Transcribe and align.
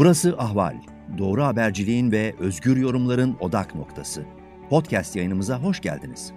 Burası 0.00 0.34
Ahval. 0.38 0.76
Doğru 1.18 1.44
haberciliğin 1.44 2.12
ve 2.12 2.34
özgür 2.38 2.76
yorumların 2.76 3.36
odak 3.40 3.74
noktası. 3.74 4.24
Podcast 4.70 5.16
yayınımıza 5.16 5.62
hoş 5.62 5.80
geldiniz. 5.80 6.32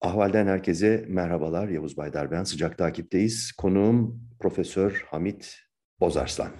Ahval'den 0.00 0.46
herkese 0.46 1.04
merhabalar. 1.08 1.68
Yavuz 1.68 1.96
Baydar 1.96 2.30
ben. 2.30 2.44
Sıcak 2.44 2.78
takipteyiz. 2.78 3.52
Konuğum 3.52 4.20
Profesör 4.40 5.04
Hamit 5.10 5.56
Bozarslan. 6.00 6.50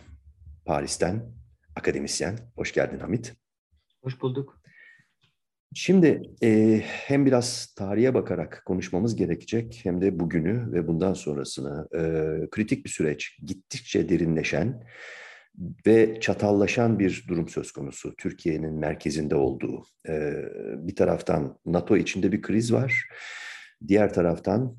Paris'ten 0.65 1.35
akademisyen. 1.77 2.39
Hoş 2.57 2.73
geldin 2.73 2.99
Hamit. 2.99 3.35
Hoş 4.03 4.23
bulduk. 4.23 4.62
Şimdi 5.75 6.23
e, 6.43 6.81
hem 6.85 7.27
biraz 7.27 7.75
tarihe 7.77 8.15
bakarak 8.15 8.63
konuşmamız 8.67 9.17
gerekecek 9.17 9.81
hem 9.83 10.01
de 10.01 10.21
bugünü 10.21 10.73
ve 10.73 10.89
bundan 10.89 11.15
sonrasını 11.15 11.89
e, 11.95 12.01
kritik 12.51 12.85
bir 12.85 12.91
süreç, 12.91 13.39
gittikçe 13.43 14.09
derinleşen 14.09 14.83
ve 15.87 16.21
çatallaşan 16.21 16.99
bir 16.99 17.25
durum 17.29 17.49
söz 17.49 17.73
konusu. 17.73 18.17
Türkiye'nin 18.17 18.75
merkezinde 18.75 19.35
olduğu. 19.35 19.85
E, 20.09 20.33
bir 20.77 20.97
taraftan 20.97 21.59
NATO 21.67 21.97
içinde 21.97 22.33
bir 22.33 22.43
kriz 22.43 22.73
var. 22.73 23.09
Diğer 23.89 24.15
taraftan 24.15 24.77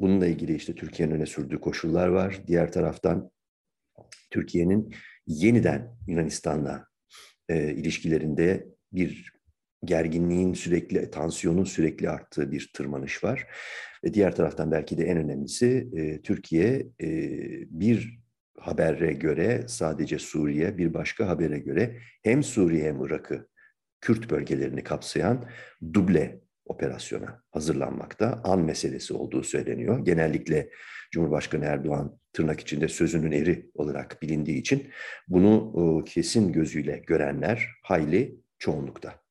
bununla 0.00 0.26
ilgili 0.26 0.54
işte 0.54 0.74
Türkiye'nin 0.74 1.14
öne 1.14 1.26
sürdüğü 1.26 1.60
koşullar 1.60 2.08
var. 2.08 2.42
Diğer 2.46 2.72
taraftan 2.72 3.30
Türkiye'nin 4.30 4.94
yeniden 5.26 5.96
Yunanistan'la 6.06 6.86
e, 7.48 7.72
ilişkilerinde 7.72 8.66
bir 8.92 9.35
gerginliğin 9.84 10.54
sürekli, 10.54 11.10
tansiyonun 11.10 11.64
sürekli 11.64 12.10
arttığı 12.10 12.52
bir 12.52 12.70
tırmanış 12.74 13.24
var. 13.24 13.46
Ve 14.04 14.14
diğer 14.14 14.36
taraftan 14.36 14.70
belki 14.70 14.98
de 14.98 15.04
en 15.04 15.16
önemlisi 15.16 15.88
e, 15.96 16.22
Türkiye 16.22 16.86
e, 17.02 17.08
bir 17.70 18.18
habere 18.58 19.12
göre 19.12 19.64
sadece 19.68 20.18
Suriye, 20.18 20.78
bir 20.78 20.94
başka 20.94 21.28
habere 21.28 21.58
göre 21.58 21.98
hem 22.22 22.42
Suriye 22.42 22.88
hem 22.88 23.04
Irak'ı 23.04 23.48
Kürt 24.00 24.30
bölgelerini 24.30 24.82
kapsayan 24.82 25.48
duble 25.94 26.40
operasyona 26.64 27.42
hazırlanmakta. 27.50 28.40
An 28.44 28.60
meselesi 28.60 29.14
olduğu 29.14 29.42
söyleniyor. 29.42 30.04
Genellikle 30.04 30.70
Cumhurbaşkanı 31.10 31.64
Erdoğan 31.64 32.18
tırnak 32.32 32.60
içinde 32.60 32.88
sözünün 32.88 33.32
eri 33.32 33.70
olarak 33.74 34.22
bilindiği 34.22 34.58
için 34.58 34.90
bunu 35.28 36.04
kesin 36.06 36.52
gözüyle 36.52 37.02
görenler 37.06 37.68
hayli 37.82 38.40
çoğunlukta. 38.58 39.25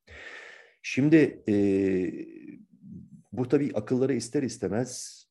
Şimdi 0.87 1.43
e, 1.49 1.55
bu 3.31 3.47
tabii 3.47 3.71
akıllara 3.73 4.13
ister 4.13 4.43
istemez 4.43 5.21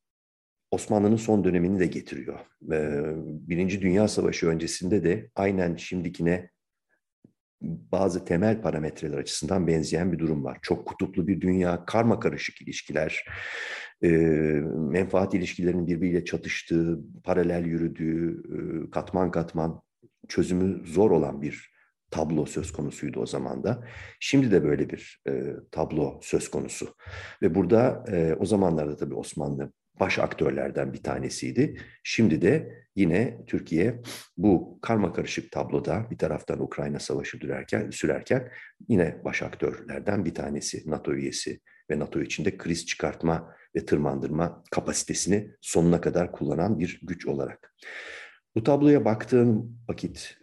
Osmanlı'nın 0.70 1.16
son 1.16 1.44
dönemini 1.44 1.80
de 1.80 1.86
getiriyor. 1.86 2.38
E, 2.72 3.02
Birinci 3.24 3.82
Dünya 3.82 4.08
Savaşı 4.08 4.46
öncesinde 4.46 5.04
de 5.04 5.30
aynen 5.34 5.76
şimdikine 5.76 6.50
bazı 7.62 8.24
temel 8.24 8.62
parametreler 8.62 9.18
açısından 9.18 9.66
benzeyen 9.66 10.12
bir 10.12 10.18
durum 10.18 10.44
var. 10.44 10.58
Çok 10.62 10.86
kutuplu 10.86 11.26
bir 11.26 11.40
dünya, 11.40 11.84
karma 11.84 12.20
karışık 12.20 12.62
ilişkiler, 12.62 13.24
e, 14.02 14.08
menfaat 14.70 15.34
ilişkilerinin 15.34 15.86
birbiriyle 15.86 16.24
çatıştığı, 16.24 17.00
paralel 17.24 17.64
yürüdüğü, 17.66 18.42
e, 18.54 18.90
katman 18.90 19.30
katman 19.30 19.82
çözümü 20.28 20.86
zor 20.86 21.10
olan 21.10 21.42
bir 21.42 21.73
tablo 22.14 22.46
söz 22.46 22.72
konusuydu 22.72 23.20
o 23.20 23.26
zaman 23.26 23.64
da. 23.64 23.84
Şimdi 24.20 24.50
de 24.50 24.64
böyle 24.64 24.90
bir 24.90 25.22
e, 25.28 25.32
tablo 25.70 26.20
söz 26.22 26.50
konusu. 26.50 26.94
Ve 27.42 27.54
burada 27.54 28.04
e, 28.12 28.34
o 28.34 28.46
zamanlarda 28.46 28.96
tabii 28.96 29.14
Osmanlı 29.14 29.72
baş 30.00 30.18
aktörlerden 30.18 30.92
bir 30.92 31.02
tanesiydi. 31.02 31.80
Şimdi 32.02 32.42
de 32.42 32.84
yine 32.96 33.44
Türkiye 33.46 34.02
bu 34.36 34.78
karma 34.82 35.12
karışık 35.12 35.52
tabloda 35.52 36.06
bir 36.10 36.18
taraftan 36.18 36.62
Ukrayna 36.62 36.98
savaşı 36.98 37.38
sürerken, 37.38 37.90
sürerken 37.90 38.50
yine 38.88 39.24
baş 39.24 39.42
aktörlerden 39.42 40.24
bir 40.24 40.34
tanesi 40.34 40.90
NATO 40.90 41.12
üyesi 41.12 41.60
ve 41.90 41.98
NATO 41.98 42.20
içinde 42.20 42.56
kriz 42.56 42.86
çıkartma 42.86 43.54
ve 43.76 43.86
tırmandırma 43.86 44.62
kapasitesini 44.70 45.50
sonuna 45.60 46.00
kadar 46.00 46.32
kullanan 46.32 46.78
bir 46.78 47.00
güç 47.02 47.26
olarak. 47.26 47.74
Bu 48.56 48.62
tabloya 48.62 49.04
baktığın 49.04 49.78
vakit 49.88 50.38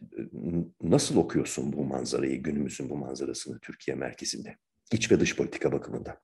nasıl 0.81 1.17
okuyorsun 1.17 1.73
bu 1.73 1.83
manzarayı, 1.83 2.43
günümüzün 2.43 2.89
bu 2.89 2.97
manzarasını 2.97 3.59
Türkiye 3.59 3.97
merkezinde, 3.97 4.57
iç 4.91 5.11
ve 5.11 5.19
dış 5.19 5.37
politika 5.37 5.71
bakımında? 5.71 6.21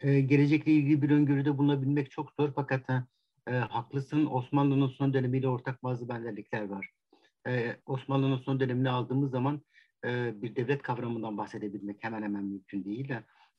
Ee, 0.00 0.20
gelecekle 0.20 0.72
ilgili 0.72 1.02
bir 1.02 1.10
öngörüde 1.10 1.58
bulunabilmek 1.58 2.10
çok 2.10 2.30
zor 2.30 2.52
fakat 2.54 2.90
e, 3.46 3.52
haklısın 3.52 4.26
Osmanlı'nın 4.26 4.88
son 4.88 5.14
dönemiyle 5.14 5.48
ortak 5.48 5.82
bazı 5.82 6.08
benzerlikler 6.08 6.68
var. 6.68 6.90
E, 7.48 7.76
Osmanlı'nın 7.86 8.38
son 8.38 8.60
dönemini 8.60 8.90
aldığımız 8.90 9.30
zaman 9.30 9.62
e, 10.04 10.42
bir 10.42 10.56
devlet 10.56 10.82
kavramından 10.82 11.38
bahsedebilmek 11.38 12.04
hemen 12.04 12.22
hemen 12.22 12.44
mümkün 12.44 12.84
değil. 12.84 13.12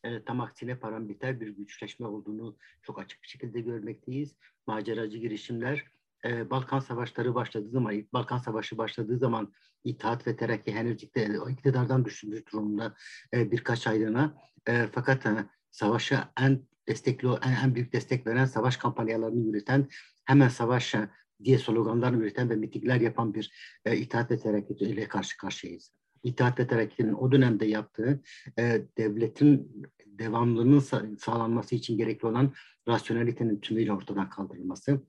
E, 0.04 0.24
tam 0.24 0.42
aksine 0.42 0.76
paramiliter 0.76 1.42
bir 1.42 1.48
güçleşme 1.48 2.08
olduğunu 2.08 2.58
çok 2.82 3.00
açık 3.00 3.24
bir 3.24 3.28
şekilde 3.28 3.62
görmekteyiz. 3.62 4.36
Maceracı 4.68 5.18
girişimler, 5.18 5.84
e, 6.26 6.50
Balkan 6.50 6.80
Savaşları 6.80 7.36
başladığı 7.36 7.70
zaman, 7.70 8.08
Balkan 8.14 8.38
Savaşı 8.38 8.78
başladığı 8.78 9.18
zaman 9.18 9.54
İttihat 9.84 10.28
ve 10.28 10.36
Terakki 10.36 10.74
henüz 10.74 11.04
iktidardan 11.50 12.06
düşmüş 12.06 12.54
durumda 12.54 12.96
e, 13.34 13.52
birkaç 13.52 13.88
aylığına. 13.88 14.38
E, 14.68 14.88
fakat 14.92 15.26
e, 15.26 15.46
savaşa 15.72 16.34
en 16.40 16.62
destekli, 16.88 17.28
en, 17.28 17.54
en 17.64 17.76
büyük 17.76 17.94
destek 17.94 18.28
veren 18.28 18.46
savaş 18.46 18.78
kampanyalarını 18.78 19.46
yürüten, 19.46 19.88
hemen 20.26 20.48
savaş 20.48 20.96
diye 21.44 21.58
sloganlar 21.58 22.14
üreten 22.14 22.50
ve 22.50 22.56
mitikler 22.56 23.02
yapan 23.02 23.34
bir 23.34 23.52
e, 23.86 23.98
İttihat 23.98 24.32
ve 24.32 24.40
Terakki 24.40 24.74
ile 24.74 25.08
karşı 25.08 25.38
karşıyayız. 25.38 25.92
İttihat 26.24 26.60
ve 26.60 26.68
Terakki'nin 26.68 27.14
o 27.14 27.32
dönemde 27.32 27.66
yaptığı 27.66 28.22
e, 28.60 28.82
devletin 28.98 29.84
devamlılığının 30.08 30.80
sağlanması 31.16 31.76
için 31.76 31.98
gerekli 31.98 32.28
olan 32.28 32.54
rasyonelitenin 32.88 33.60
tümüyle 33.60 33.94
ortadan 33.94 34.30
kaldırılması 34.30 35.02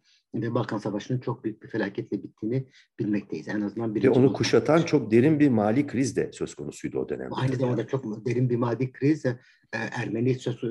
ve 0.42 0.54
Balkan 0.54 0.78
Savaşı'nın 0.78 1.20
çok 1.20 1.44
büyük 1.44 1.62
bir 1.62 1.68
felaketle 1.68 2.22
bittiğini 2.22 2.66
bilmekteyiz. 2.98 3.48
En 3.48 3.60
azından 3.60 3.94
bir. 3.94 4.06
onu 4.06 4.32
kuşatan 4.32 4.66
Savaşı. 4.66 4.86
çok 4.86 5.10
derin 5.10 5.40
bir 5.40 5.48
mali 5.48 5.86
kriz 5.86 6.16
de 6.16 6.30
söz 6.32 6.54
konusuydu 6.54 6.98
o 6.98 7.08
dönemde. 7.08 7.34
Aynı 7.34 7.56
zamanda 7.56 7.86
çok 7.86 8.26
derin 8.26 8.50
bir 8.50 8.56
mali 8.56 8.92
kriz, 8.92 9.24
e, 9.74 9.78
Ermeni 9.92 10.34
söz, 10.34 10.64
e, 10.64 10.68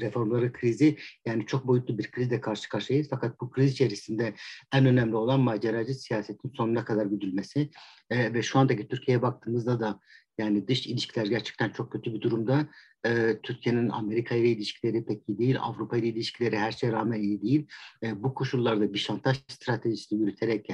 reformları 0.00 0.52
krizi 0.52 0.96
yani 1.26 1.46
çok 1.46 1.66
boyutlu 1.66 1.98
bir 1.98 2.10
krizle 2.10 2.40
karşı 2.40 2.68
karşıyayız. 2.68 3.08
Fakat 3.10 3.40
bu 3.40 3.50
kriz 3.50 3.72
içerisinde 3.72 4.34
en 4.74 4.86
önemli 4.86 5.16
olan 5.16 5.40
maceracı 5.40 5.94
siyasetin 5.94 6.52
sonuna 6.56 6.84
kadar 6.84 7.06
güdülmesi 7.06 7.70
e, 8.10 8.34
ve 8.34 8.42
şu 8.42 8.58
andaki 8.58 8.88
Türkiye'ye 8.88 9.22
baktığımızda 9.22 9.80
da 9.80 10.00
yani 10.38 10.68
dış 10.68 10.86
ilişkiler 10.86 11.26
gerçekten 11.26 11.70
çok 11.70 11.92
kötü 11.92 12.14
bir 12.14 12.20
durumda. 12.20 12.68
Ee, 13.06 13.38
Türkiye'nin 13.42 13.88
Amerika 13.88 14.34
ile 14.34 14.48
ilişkileri 14.48 15.04
pek 15.04 15.28
iyi 15.28 15.38
değil. 15.38 15.56
Avrupa 15.60 15.96
ile 15.96 16.06
ilişkileri 16.06 16.58
her 16.58 16.72
şeye 16.72 16.92
rağmen 16.92 17.22
iyi 17.22 17.42
değil. 17.42 17.66
Ee, 18.02 18.22
bu 18.22 18.34
koşullarda 18.34 18.94
bir 18.94 18.98
şantaj 18.98 19.36
stratejisi 19.48 20.14
yürüterek 20.14 20.68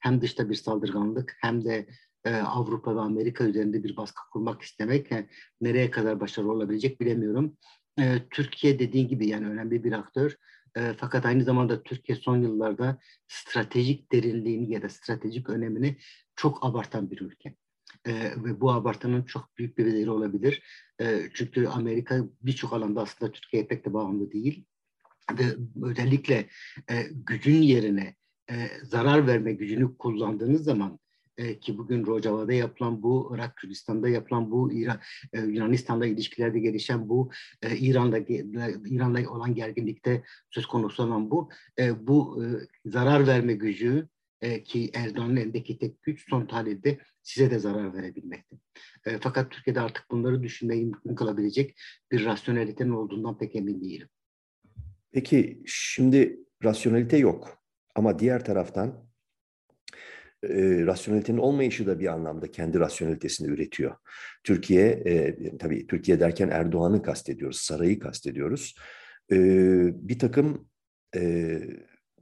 hem 0.00 0.20
dışta 0.20 0.50
bir 0.50 0.54
saldırganlık 0.54 1.36
hem 1.40 1.64
de 1.64 1.86
e, 2.24 2.34
Avrupa 2.34 2.96
ve 2.96 3.00
Amerika 3.00 3.44
üzerinde 3.44 3.84
bir 3.84 3.96
baskı 3.96 4.22
kurmak 4.32 4.62
istemek 4.62 5.12
e, 5.12 5.28
nereye 5.60 5.90
kadar 5.90 6.20
başarılı 6.20 6.52
olabilecek 6.52 7.00
bilemiyorum. 7.00 7.56
E, 7.98 8.28
Türkiye 8.30 8.78
dediğin 8.78 9.08
gibi 9.08 9.28
yani 9.28 9.46
önemli 9.46 9.84
bir 9.84 9.92
aktör. 9.92 10.36
E, 10.76 10.92
fakat 10.96 11.26
aynı 11.26 11.44
zamanda 11.44 11.82
Türkiye 11.82 12.18
son 12.18 12.42
yıllarda 12.42 12.98
stratejik 13.28 14.12
derinliğini 14.12 14.72
ya 14.72 14.82
da 14.82 14.88
stratejik 14.88 15.50
önemini 15.50 15.96
çok 16.36 16.64
abartan 16.64 17.10
bir 17.10 17.20
ülke 17.20 17.54
e, 18.06 18.12
ve 18.44 18.60
bu 18.60 18.72
abartının 18.72 19.22
çok 19.22 19.58
büyük 19.58 19.78
bir 19.78 19.86
bedeli 19.86 20.10
olabilir. 20.10 20.62
E, 21.00 21.22
çünkü 21.34 21.66
Amerika 21.66 22.24
birçok 22.42 22.72
alanda 22.72 23.02
aslında 23.02 23.32
Türkiye'ye 23.32 23.68
pek 23.68 23.84
de 23.84 23.92
bağımlı 23.92 24.32
değil. 24.32 24.64
Ve 25.38 25.44
özellikle 25.82 26.48
e, 26.90 27.02
gücün 27.12 27.62
yerine 27.62 28.14
e, 28.50 28.54
zarar 28.82 29.26
verme 29.26 29.52
gücünü 29.52 29.96
kullandığınız 29.96 30.64
zaman 30.64 30.98
e, 31.40 31.58
ki 31.58 31.78
bugün 31.78 32.06
Rojava'da 32.06 32.52
yapılan 32.52 33.02
bu, 33.02 33.32
Irak 33.34 33.56
Kürdistan'da 33.56 34.08
yapılan 34.08 34.50
bu, 34.50 34.72
İran, 34.72 35.00
e, 35.32 35.40
Yunanistan'da 35.40 36.06
ilişkilerde 36.06 36.58
gelişen 36.58 37.08
bu, 37.08 37.30
e, 37.62 37.76
İran'da 37.76 38.18
İran'da 38.86 39.30
olan 39.30 39.54
gerginlikte 39.54 40.24
söz 40.50 40.66
konusu 40.66 41.02
olan 41.02 41.30
bu, 41.30 41.50
e, 41.78 42.06
bu 42.06 42.44
e, 42.44 42.46
zarar 42.90 43.26
verme 43.26 43.52
gücü 43.52 44.08
e, 44.40 44.62
ki 44.62 44.90
Erdoğan'ın 44.94 45.36
elindeki 45.36 45.78
tek 45.78 46.02
güç 46.02 46.28
son 46.28 46.46
tahlilde 46.46 46.98
size 47.30 47.50
de 47.50 47.58
zarar 47.58 47.94
verebilmekte. 47.94 48.56
E, 49.06 49.18
fakat 49.20 49.50
Türkiye'de 49.50 49.80
artık 49.80 50.10
bunları 50.10 50.42
düşünmeyi 50.42 50.84
mümkün 50.84 51.14
kalabilecek 51.14 51.80
bir 52.12 52.24
rasyonelitenin 52.24 52.90
olduğundan 52.90 53.38
pek 53.38 53.56
emin 53.56 53.80
değilim. 53.80 54.08
Peki 55.12 55.62
şimdi 55.66 56.40
rasyonelite 56.64 57.16
yok 57.16 57.58
ama 57.94 58.18
diğer 58.18 58.44
taraftan 58.44 59.10
e, 60.42 60.86
rasyonelitenin 60.86 61.38
olmayışı 61.38 61.86
da 61.86 62.00
bir 62.00 62.06
anlamda 62.06 62.50
kendi 62.50 62.80
rasyonelitesini 62.80 63.48
üretiyor. 63.48 63.94
Türkiye, 64.44 64.86
e, 64.86 65.36
tabii 65.58 65.86
Türkiye 65.86 66.20
derken 66.20 66.48
Erdoğan'ı 66.48 67.02
kastediyoruz, 67.02 67.58
sarayı 67.58 67.98
kastediyoruz. 67.98 68.74
E, 69.32 69.36
bir 70.08 70.18
takım 70.18 70.68
e, 71.16 71.60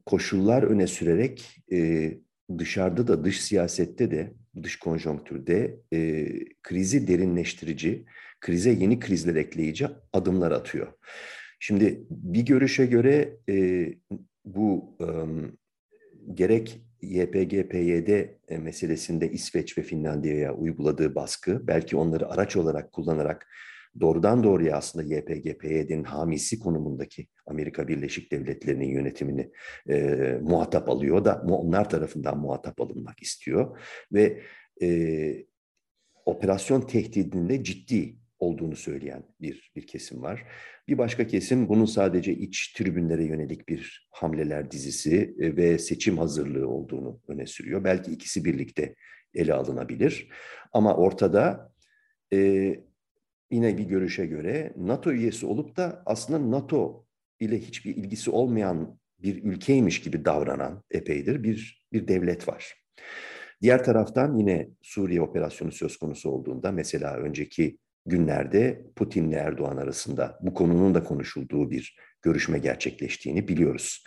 koşullar 0.07 0.63
öne 0.63 0.87
sürerek 0.87 1.65
e, 1.73 2.13
dışarıda 2.59 3.07
da 3.07 3.25
dış 3.25 3.43
siyasette 3.43 4.11
de 4.11 4.33
dış 4.65 4.79
konjonktürde 4.79 5.81
e, 5.93 6.29
krizi 6.63 7.09
derinleştirici, 7.09 8.05
krize 8.41 8.71
yeni 8.71 9.01
krizler 9.01 9.35
ekleyici 9.35 9.87
adımlar 10.13 10.53
atıyor. 10.53 10.93
Şimdi 11.61 12.07
bir 12.11 12.43
görüşe 12.43 12.87
göre 12.87 13.37
e, 13.49 13.89
bu 14.45 14.97
e, 15.01 15.07
gerek 16.35 16.81
YPG-PYD 17.03 18.29
e, 18.49 18.59
meselesinde 18.59 19.31
İsveç 19.31 19.79
ve 19.79 19.83
Finlandiya'ya 19.83 20.55
uyguladığı 20.55 21.15
baskı, 21.15 21.67
belki 21.67 21.97
onları 21.97 22.29
araç 22.29 22.57
olarak 22.57 22.93
kullanarak 22.93 23.47
doğrudan 24.01 24.45
doğruya 24.45 24.77
aslında 24.77 25.15
YPG-PYD'nin 25.15 26.05
hamisi 26.05 26.59
konumundaki 26.59 27.27
Amerika 27.47 27.89
Birleşik 27.89 28.33
Devletleri'nin 28.33 28.89
yönetimini 28.89 29.51
e, 29.89 30.39
muhatap 30.43 30.89
alıyor 30.89 31.25
da 31.25 31.43
onlar 31.49 31.91
tarafından 31.91 32.39
muhatap 32.39 32.81
alınmak 32.81 33.23
istiyor 33.23 33.79
ve 34.13 34.43
e, 34.83 35.47
operasyon 36.25 36.81
tehdidinde 36.81 37.65
ciddi 37.65 38.17
olduğunu 38.39 38.77
söyleyen 38.77 39.25
bir, 39.41 39.73
bir 39.77 39.87
kesim 39.87 40.23
var. 40.23 40.47
Bir 40.89 40.99
başka 40.99 41.27
kesim 41.27 41.69
bunun 41.69 41.85
sadece 41.85 42.33
iç 42.33 42.73
tribünlere 42.73 43.25
yönelik 43.25 43.69
bir 43.69 44.09
hamleler 44.11 44.71
dizisi 44.71 45.35
e, 45.41 45.57
ve 45.57 45.79
seçim 45.79 46.19
hazırlığı 46.19 46.69
olduğunu 46.69 47.21
öne 47.29 47.47
sürüyor. 47.47 47.85
Belki 47.85 48.13
ikisi 48.13 48.45
birlikte 48.45 48.95
ele 49.35 49.55
alınabilir. 49.55 50.29
Ama 50.73 50.97
ortada 50.97 51.73
e, 52.33 52.81
yine 53.51 53.79
bir 53.79 53.85
görüşe 53.85 54.27
göre 54.27 54.73
NATO 54.77 55.13
üyesi 55.13 55.47
olup 55.47 55.77
da 55.77 56.03
aslında 56.07 56.51
NATO 56.51 57.07
ile 57.41 57.59
hiçbir 57.59 57.97
ilgisi 57.97 58.31
olmayan 58.31 58.99
bir 59.19 59.43
ülkeymiş 59.45 60.01
gibi 60.01 60.25
davranan 60.25 60.83
epeydir 60.91 61.43
bir, 61.43 61.85
bir 61.93 62.09
devlet 62.09 62.49
var. 62.49 62.75
Diğer 63.63 63.85
taraftan 63.85 64.37
yine 64.37 64.69
Suriye 64.83 65.23
operasyonu 65.23 65.73
söz 65.73 65.97
konusu 65.97 66.31
olduğunda 66.31 66.73
mesela 66.73 67.17
önceki 67.17 67.79
günlerde 68.07 68.87
Putin 68.97 69.29
ile 69.29 69.37
Erdoğan 69.37 69.77
arasında 69.77 70.39
bu 70.43 70.55
konunun 70.55 70.95
da 70.95 71.05
konuşulduğu 71.05 71.71
bir 71.71 71.97
görüşme 72.23 72.59
gerçekleştiğini 72.59 73.49
biliyoruz. 73.49 74.05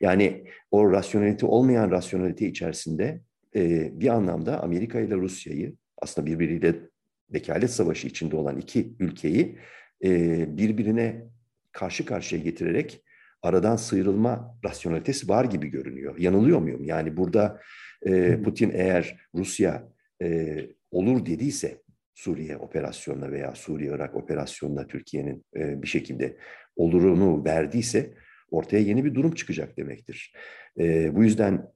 Yani 0.00 0.44
o 0.70 0.92
rasyonelite 0.92 1.46
olmayan 1.46 1.90
rasyonelite 1.90 2.46
içerisinde 2.46 3.20
e, 3.56 3.90
bir 4.00 4.08
anlamda 4.08 4.62
Amerika 4.62 5.00
ile 5.00 5.14
Rusya'yı 5.14 5.74
aslında 6.02 6.26
birbiriyle 6.26 6.74
vekalet 7.30 7.70
savaşı 7.70 8.06
içinde 8.06 8.36
olan 8.36 8.58
iki 8.58 8.96
ülkeyi 9.00 9.58
e, 10.04 10.46
birbirine 10.56 11.24
karşı 11.72 12.06
karşıya 12.06 12.42
getirerek 12.42 13.04
aradan 13.42 13.76
sıyrılma 13.76 14.58
rasyonelitesi 14.64 15.28
var 15.28 15.44
gibi 15.44 15.68
görünüyor. 15.68 16.18
Yanılıyor 16.18 16.58
muyum? 16.58 16.84
Yani 16.84 17.16
burada 17.16 17.60
e, 18.06 18.42
Putin 18.42 18.70
eğer 18.74 19.16
Rusya 19.34 19.88
e, 20.22 20.58
olur 20.90 21.26
dediyse 21.26 21.82
Suriye 22.14 22.56
operasyonuna 22.56 23.32
veya 23.32 23.54
Suriye-Irak 23.54 24.14
operasyonuna 24.14 24.86
Türkiye'nin 24.86 25.44
e, 25.56 25.82
bir 25.82 25.86
şekilde 25.86 26.36
olurunu 26.76 27.44
verdiyse 27.44 28.14
ortaya 28.50 28.82
yeni 28.82 29.04
bir 29.04 29.14
durum 29.14 29.34
çıkacak 29.34 29.76
demektir. 29.76 30.32
E, 30.78 31.14
bu 31.14 31.24
yüzden 31.24 31.66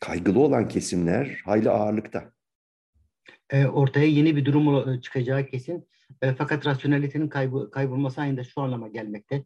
kaygılı 0.00 0.40
olan 0.40 0.68
kesimler 0.68 1.40
hayli 1.44 1.70
ağırlıkta. 1.70 2.32
E, 3.50 3.66
ortaya 3.66 4.06
yeni 4.06 4.36
bir 4.36 4.44
durum 4.44 5.00
çıkacağı 5.00 5.46
kesin. 5.46 5.88
E, 6.22 6.34
fakat 6.34 6.66
rasyonelitenin 6.66 7.28
kaybı, 7.28 7.70
kaybolması 7.70 8.20
aynı 8.20 8.44
şu 8.44 8.60
anlama 8.60 8.88
gelmekte. 8.88 9.44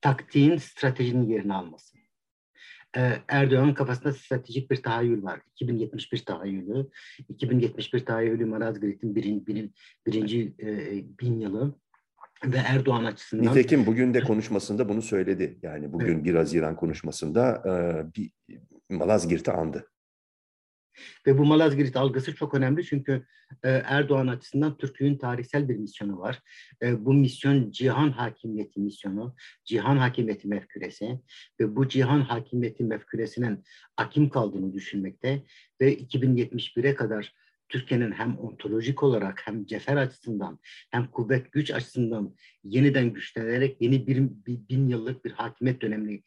Taktiğin 0.00 0.56
stratejinin 0.56 1.28
yerini 1.28 1.54
alması. 1.54 1.98
Ee, 2.96 3.12
Erdoğan'ın 3.28 3.74
kafasında 3.74 4.12
stratejik 4.12 4.70
bir 4.70 4.82
tahayyül 4.82 5.22
var. 5.22 5.40
2071 5.54 6.24
tahayyülü. 6.24 6.90
2071 7.28 8.04
tahayyülü 8.04 8.44
Malazgirt'in 8.44 9.16
birin, 9.16 9.46
birin, 9.46 9.74
birinci 10.06 10.54
e, 10.62 10.68
bin 11.20 11.40
yılı 11.40 11.74
ve 12.44 12.56
Erdoğan 12.56 13.04
açısından... 13.04 13.50
Nitekim 13.50 13.86
bugün 13.86 14.14
de 14.14 14.20
konuşmasında 14.20 14.88
bunu 14.88 15.02
söyledi. 15.02 15.58
Yani 15.62 15.92
bugün 15.92 16.14
evet. 16.14 16.24
1 16.24 16.34
Haziran 16.34 16.76
konuşmasında 16.76 17.62
e, 17.66 17.72
bir 18.16 18.30
Malazgirt'i 18.90 19.52
andı. 19.52 19.86
Ve 21.26 21.38
bu 21.38 21.44
Malazgirt 21.44 21.96
algısı 21.96 22.34
çok 22.34 22.54
önemli 22.54 22.84
çünkü 22.84 23.26
e, 23.62 23.70
Erdoğan 23.70 24.26
açısından 24.26 24.76
Türklüğün 24.76 25.18
tarihsel 25.18 25.68
bir 25.68 25.76
misyonu 25.76 26.18
var. 26.18 26.42
E, 26.82 27.04
bu 27.04 27.14
misyon 27.14 27.70
cihan 27.70 28.10
hakimiyeti 28.10 28.80
misyonu, 28.80 29.34
cihan 29.64 29.96
hakimiyeti 29.96 30.48
mefküresi 30.48 31.20
ve 31.60 31.76
bu 31.76 31.88
cihan 31.88 32.20
hakimiyeti 32.20 32.84
mefküresinin 32.84 33.64
akim 33.96 34.28
kaldığını 34.28 34.72
düşünmekte 34.72 35.42
ve 35.80 35.98
2071'e 35.98 36.94
kadar 36.94 37.34
Türkiye'nin 37.68 38.12
hem 38.12 38.38
ontolojik 38.38 39.02
olarak 39.02 39.42
hem 39.46 39.66
cefer 39.66 39.96
açısından 39.96 40.58
hem 40.90 41.10
kuvvet 41.10 41.52
güç 41.52 41.70
açısından 41.70 42.34
yeniden 42.64 43.12
güçlenerek 43.12 43.76
yeni 43.80 44.06
bir, 44.06 44.16
bir 44.46 44.68
bin 44.68 44.88
yıllık 44.88 45.24
bir 45.24 45.30
hakimiyet 45.30 45.82
dönemine 45.82 46.22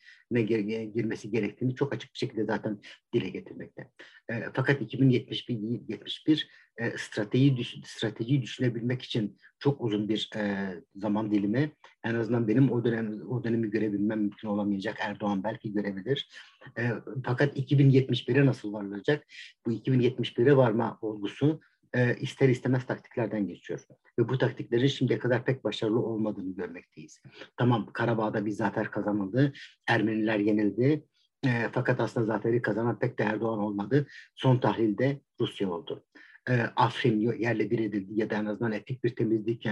girmesi 0.86 1.31
gerektiğini 1.31 1.75
çok 1.75 1.94
açık 1.94 2.13
bir 2.13 2.18
şekilde 2.19 2.45
zaten 2.45 2.81
dile 3.13 3.30
getirmekte. 3.30 3.92
E, 4.30 4.44
fakat 4.54 4.81
2071 4.81 5.81
71 5.88 6.50
e, 6.77 6.97
strateji 6.97 7.81
stratejiyi 7.85 8.41
düşünebilmek 8.41 9.01
için 9.01 9.38
çok 9.59 9.81
uzun 9.81 10.09
bir 10.09 10.29
e, 10.35 10.74
zaman 10.95 11.31
dilimi. 11.31 11.71
En 12.03 12.15
azından 12.15 12.47
benim 12.47 12.71
o 12.71 12.85
dönem 12.85 13.21
o 13.29 13.44
dönemi 13.44 13.69
görebilmem 13.69 14.19
mümkün 14.19 14.47
olamayacak. 14.47 14.97
Erdoğan 15.00 15.44
belki 15.44 15.74
görebilir. 15.74 16.29
E, 16.77 16.91
fakat 17.25 17.57
2071'e 17.57 18.45
nasıl 18.45 18.74
varılacak? 18.74 19.25
Bu 19.65 19.71
2071'e 19.71 20.57
varma 20.57 20.97
olgusu 21.01 21.59
e, 21.94 22.15
ister 22.15 22.50
istemez 22.50 22.85
taktiklerden 22.85 23.47
geçiyor. 23.47 23.80
Ve 24.19 24.30
bu 24.30 24.38
taktiklerin 24.38 24.88
şimdiye 24.88 25.19
kadar 25.19 25.45
pek 25.45 25.63
başarılı 25.63 26.00
olmadığını 26.00 26.56
görmekteyiz. 26.56 27.21
Tamam 27.57 27.89
Karabağ'da 27.94 28.45
bir 28.45 28.51
zafer 28.51 28.91
kazanıldı. 28.91 29.53
Ermeniler 29.88 30.39
yenildi. 30.39 31.06
E, 31.45 31.69
fakat 31.71 32.00
aslında 32.00 32.25
zaferi 32.25 32.62
kazanan 32.62 33.00
pek 33.00 33.19
de 33.19 33.23
Erdoğan 33.23 33.59
olmadı. 33.59 34.07
Son 34.35 34.57
tahlilde 34.59 35.21
Rusya 35.39 35.69
oldu. 35.69 36.06
E, 36.49 36.61
Afrin 36.75 37.19
yerle 37.19 37.71
bir 37.71 37.79
edildi 37.79 38.19
ya 38.19 38.29
da 38.29 38.35
en 38.35 38.45
azından 38.45 38.71
epik 38.71 39.03
bir 39.03 39.15
temizlik 39.15 39.65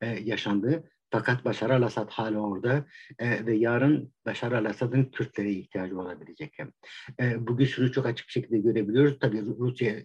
e, 0.00 0.06
yaşandı. 0.06 0.90
Fakat 1.10 1.44
Başar 1.44 1.70
al-Assad 1.70 2.10
hala 2.10 2.38
orada 2.38 2.86
e, 3.18 3.46
ve 3.46 3.56
yarın 3.56 4.12
Başar 4.26 4.52
al-Assad'ın 4.52 5.04
Kürtlere 5.04 5.50
ihtiyacı 5.50 6.00
olabilecek. 6.00 6.56
E, 7.20 7.46
bugün 7.46 7.64
şunu 7.64 7.92
çok 7.92 8.06
açık 8.06 8.26
bir 8.26 8.32
şekilde 8.32 8.58
görebiliyoruz. 8.58 9.18
Tabii 9.18 9.42
Rusya 9.42 9.96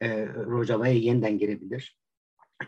e, 0.00 0.26
Rojava'ya 0.26 0.94
yeniden 0.94 1.38
girebilir. 1.38 1.98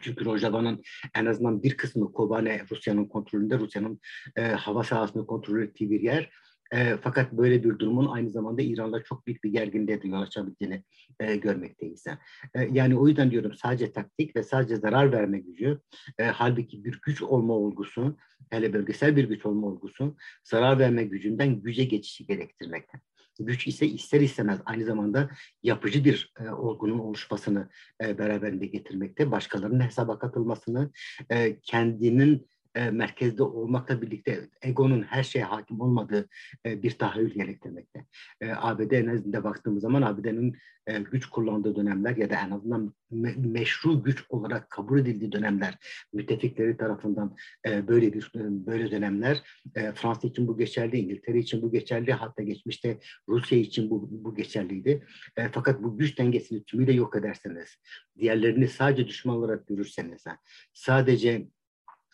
Çünkü 0.01 0.25
Rojava'nın 0.25 0.83
en 1.15 1.27
azından 1.27 1.63
bir 1.63 1.77
kısmı 1.77 2.13
Kobane 2.13 2.63
Rusya'nın 2.71 3.05
kontrolünde, 3.05 3.59
Rusya'nın 3.59 4.01
e, 4.37 4.43
hava 4.43 4.85
sahasını 4.85 5.27
kontrol 5.27 5.63
ettiği 5.63 5.91
bir 5.91 6.01
yer. 6.01 6.31
E, 6.73 6.97
fakat 7.03 7.33
böyle 7.33 7.65
bir 7.65 7.79
durumun 7.79 8.07
aynı 8.07 8.31
zamanda 8.31 8.63
İran'da 8.63 9.03
çok 9.03 9.27
büyük 9.27 9.45
bir 9.45 9.51
gerginliğe 9.51 10.03
de 10.03 10.09
yol 10.09 10.23
açabildiğini 10.23 10.85
e, 11.21 11.37
görmekteyiz. 11.37 12.07
E, 12.55 12.63
yani 12.73 12.99
o 12.99 13.09
yüzden 13.09 13.31
diyorum 13.31 13.55
sadece 13.55 13.93
taktik 13.93 14.37
ve 14.37 14.43
sadece 14.43 14.77
zarar 14.77 15.13
verme 15.13 15.39
gücü, 15.39 15.81
e, 16.19 16.25
halbuki 16.25 16.85
bir 16.85 17.01
güç 17.03 17.23
olma 17.23 17.55
olgusu, 17.55 18.17
hele 18.51 18.73
bölgesel 18.73 19.17
bir 19.17 19.25
güç 19.25 19.47
olma 19.47 19.67
olgusu, 19.67 20.17
zarar 20.45 20.79
verme 20.79 21.05
gücünden 21.05 21.61
güce 21.61 21.85
geçişi 21.85 22.27
gerektirmekte. 22.27 23.01
Güç 23.39 23.67
ise 23.67 23.87
ister 23.87 24.21
istemez 24.21 24.61
aynı 24.65 24.85
zamanda 24.85 25.31
yapıcı 25.63 26.05
bir 26.05 26.33
e, 26.41 26.51
olgunun 26.51 26.99
oluşmasını 26.99 27.69
e, 28.05 28.19
beraberinde 28.19 28.67
getirmekte. 28.67 29.31
Başkalarının 29.31 29.81
hesaba 29.81 30.19
katılmasını, 30.19 30.91
e, 31.31 31.61
kendinin 31.61 32.47
e, 32.75 32.91
merkezde 32.91 33.43
olmakla 33.43 34.03
birlikte 34.03 34.49
egonun 34.63 35.03
her 35.03 35.23
şeye 35.23 35.45
hakim 35.45 35.81
olmadığı 35.81 36.29
e, 36.67 36.83
bir 36.83 36.91
tahayyül 36.91 37.35
gerektirmekte. 37.35 38.05
E, 38.41 38.53
ABD 38.53 38.93
nezdinde 38.93 39.45
baktığımız 39.45 39.83
zaman 39.83 40.03
ABD'nin 40.03 40.57
e, 40.87 40.99
güç 40.99 41.27
kullandığı 41.27 41.77
dönemler 41.77 42.17
ya 42.17 42.31
da 42.31 42.37
en 42.47 42.51
azından 42.51 42.95
me 43.11 43.35
meşru 43.37 44.03
güç 44.03 44.25
olarak 44.29 44.71
kabul 44.71 44.99
edildiği 44.99 45.33
dönemler 45.33 45.79
müttefikleri 46.13 46.77
tarafından 46.77 47.37
e, 47.67 47.89
böyle 47.89 48.13
bir 48.13 48.33
e, 48.35 48.67
böyle 48.67 48.91
dönemler 48.91 49.43
e, 49.75 49.93
Fransa 49.93 50.29
için 50.29 50.49
bu 50.49 50.59
geçerli, 50.59 50.99
İngiltere 50.99 51.39
için 51.39 51.63
bu 51.63 51.73
geçerli, 51.73 52.13
hatta 52.13 52.43
geçmişte 52.43 52.99
Rusya 53.29 53.59
için 53.59 53.91
bu, 53.91 54.09
bu 54.11 54.35
geçerliydi. 54.35 55.07
E, 55.37 55.49
fakat 55.49 55.83
bu 55.83 55.99
güç 55.99 56.19
dengesini 56.19 56.65
tümüyle 56.65 56.93
yok 56.93 57.17
ederseniz, 57.17 57.77
diğerlerini 58.19 58.69
sadece 58.69 59.09
düşman 59.09 59.37
olarak 59.37 59.67
görürseniz, 59.67 60.25
sadece 60.73 61.49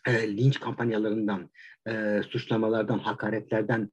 e, 0.07 0.37
linç 0.37 0.59
kampanyalarından, 0.59 1.49
e, 1.87 2.21
suçlamalardan, 2.29 2.99
hakaretlerden 2.99 3.91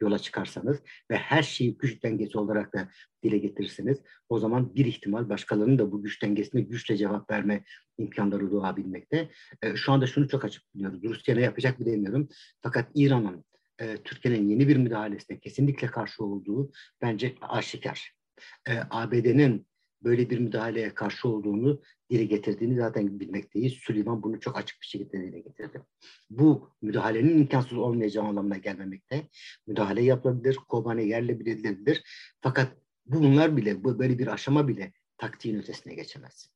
yola 0.00 0.18
çıkarsanız 0.18 0.82
ve 1.10 1.16
her 1.16 1.42
şeyi 1.42 1.78
güç 1.78 2.02
dengesi 2.02 2.38
olarak 2.38 2.74
da 2.74 2.88
dile 3.22 3.38
getirirseniz 3.38 3.98
o 4.28 4.38
zaman 4.38 4.74
bir 4.74 4.86
ihtimal 4.86 5.28
başkalarının 5.28 5.78
da 5.78 5.92
bu 5.92 6.02
güç 6.02 6.22
dengesine 6.22 6.60
güçle 6.60 6.96
cevap 6.96 7.30
verme 7.30 7.64
imkanları 7.98 8.50
doğabilmekte. 8.50 9.28
E, 9.62 9.76
şu 9.76 9.92
anda 9.92 10.06
şunu 10.06 10.28
çok 10.28 10.44
açık 10.44 10.74
biliyoruz. 10.74 11.00
Rusya 11.04 11.34
ne 11.34 11.42
yapacak 11.42 11.80
bilemiyorum. 11.80 12.28
Fakat 12.62 12.90
İran'ın 12.94 13.44
e, 13.78 13.96
Türkiye'nin 13.96 14.48
yeni 14.48 14.68
bir 14.68 14.76
müdahalesine 14.76 15.38
kesinlikle 15.38 15.86
karşı 15.86 16.24
olduğu 16.24 16.72
bence 17.02 17.34
aşikar. 17.40 18.12
E, 18.68 18.72
ABD'nin 18.90 19.66
böyle 20.02 20.30
bir 20.30 20.38
müdahaleye 20.38 20.94
karşı 20.94 21.28
olduğunu 21.28 21.82
dile 22.10 22.24
getirdiğini 22.24 22.76
zaten 22.76 23.20
bilmekteyiz. 23.20 23.72
Süleyman 23.72 24.22
bunu 24.22 24.40
çok 24.40 24.56
açık 24.56 24.82
bir 24.82 24.86
şekilde 24.86 25.22
dile 25.22 25.40
getirdi. 25.40 25.82
Bu 26.30 26.70
müdahalenin 26.82 27.38
imkansız 27.38 27.78
olmayacağı 27.78 28.24
anlamına 28.24 28.56
gelmemekte. 28.56 29.28
Müdahale 29.66 30.02
yapılabilir, 30.02 30.56
Kobane 30.56 31.04
yerle 31.04 31.40
bir 31.40 31.46
edilebilir. 31.46 32.02
Fakat 32.40 32.76
bunlar 33.06 33.56
bile, 33.56 33.84
böyle 33.84 34.18
bir 34.18 34.26
aşama 34.26 34.68
bile 34.68 34.92
taktiğin 35.18 35.58
ötesine 35.58 35.94
geçemez. 35.94 36.50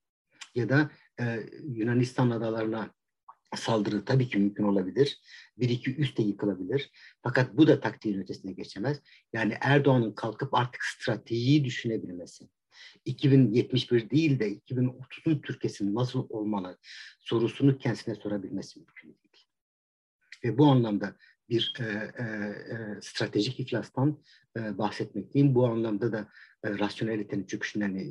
Ya 0.54 0.68
da 0.68 0.90
e, 1.20 1.40
Yunanistan 1.62 2.30
adalarına 2.30 2.90
saldırı 3.56 4.04
tabii 4.04 4.28
ki 4.28 4.38
mümkün 4.38 4.64
olabilir. 4.64 5.20
Bir 5.58 5.68
iki 5.68 5.96
üste 5.96 6.22
yıkılabilir. 6.22 6.90
Fakat 7.22 7.56
bu 7.56 7.66
da 7.66 7.80
taktiğin 7.80 8.20
ötesine 8.20 8.52
geçemez. 8.52 9.00
Yani 9.32 9.54
Erdoğan'ın 9.60 10.12
kalkıp 10.12 10.54
artık 10.54 10.84
stratejiyi 10.84 11.64
düşünebilmesi. 11.64 12.48
2071 13.04 14.10
değil 14.10 14.38
de 14.38 14.52
2030'un 14.52 15.40
Türkiye'si 15.40 15.94
nasıl 15.94 16.26
olmalı 16.28 16.78
sorusunu 17.20 17.78
kendisine 17.78 18.14
sorabilmesi 18.14 18.78
mümkün 18.78 19.08
değil. 19.08 19.46
Ve 20.44 20.58
bu 20.58 20.66
anlamda 20.66 21.16
bir 21.48 21.74
e, 21.80 21.84
e, 21.84 22.24
e, 22.24 23.00
stratejik 23.02 23.60
iflastan 23.60 24.18
e, 24.56 24.78
bahsetmekteyim. 24.78 25.54
Bu 25.54 25.66
anlamda 25.66 26.12
da 26.12 26.28
e, 26.64 26.78
rasyonelitenin 26.78 27.46
çöküşünden 27.46 27.94
e, 27.94 28.06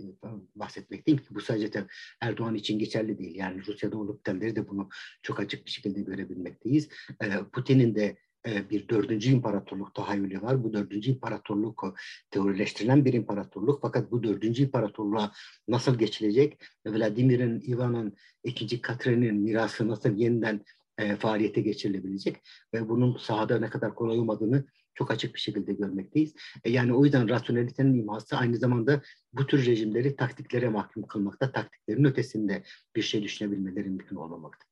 bahsetmekteyim 0.56 1.18
ki 1.18 1.28
bu 1.30 1.42
sadece 1.42 1.74
de 1.74 1.88
Erdoğan 2.22 2.56
için 2.56 2.80
geçerli 2.80 3.18
değil. 3.18 3.36
Yani 3.36 3.66
Rusya'da 3.68 3.98
olup 3.98 4.28
beri 4.28 4.56
de 4.56 4.70
bunu 4.70 4.90
çok 5.22 5.40
açık 5.40 5.66
bir 5.66 5.72
şekilde 5.72 6.02
görebilmekteyiz. 6.02 6.90
E, 7.24 7.30
Putin'in 7.54 7.96
de 7.96 8.18
bir 8.46 8.88
dördüncü 8.88 9.32
imparatorluk 9.32 9.96
tahayyülü 9.96 10.42
var. 10.42 10.64
Bu 10.64 10.74
dördüncü 10.74 11.12
imparatorluk 11.12 11.96
teorileştirilen 12.32 13.06
bir 13.06 13.14
imparatorluk. 13.14 13.82
Fakat 13.82 14.12
bu 14.12 14.24
dördüncü 14.24 14.64
imparatorluğa 14.64 15.32
nasıl 15.68 15.98
geçilecek? 15.98 16.62
Vladimir'in, 16.86 17.62
Ivan'ın, 17.62 18.16
ikinci 18.44 18.82
Katrin'in 18.82 19.36
mirası 19.36 19.88
nasıl 19.88 20.18
yeniden 20.18 20.62
e, 20.98 21.16
faaliyete 21.16 21.62
geçirilebilecek? 21.62 22.38
Ve 22.74 22.90
bunun 22.90 23.18
sahada 23.18 23.60
ne 23.60 23.70
kadar 23.70 23.96
kolay 23.96 24.20
olmadığını 24.20 24.66
çok 24.94 25.12
açık 25.12 25.36
bir 25.36 25.40
şekilde 25.40 25.74
görmekteyiz. 25.74 26.34
E, 26.64 26.72
yani 26.72 26.94
o 26.94 27.04
yüzden 27.04 27.30
rasyonelitenin 27.30 28.00
iması 28.00 28.38
aynı 28.38 28.58
zamanda 28.58 29.02
bu 29.34 29.48
tür 29.48 29.66
rejimleri 29.66 30.16
taktiklere 30.16 30.70
mahkum 30.70 31.08
kılmakta, 31.08 31.52
taktiklerin 31.52 32.04
ötesinde 32.04 32.64
bir 32.96 33.02
şey 33.02 33.24
düşünebilmeleri 33.24 33.90
mümkün 33.90 34.16
olmamakta. 34.16 34.71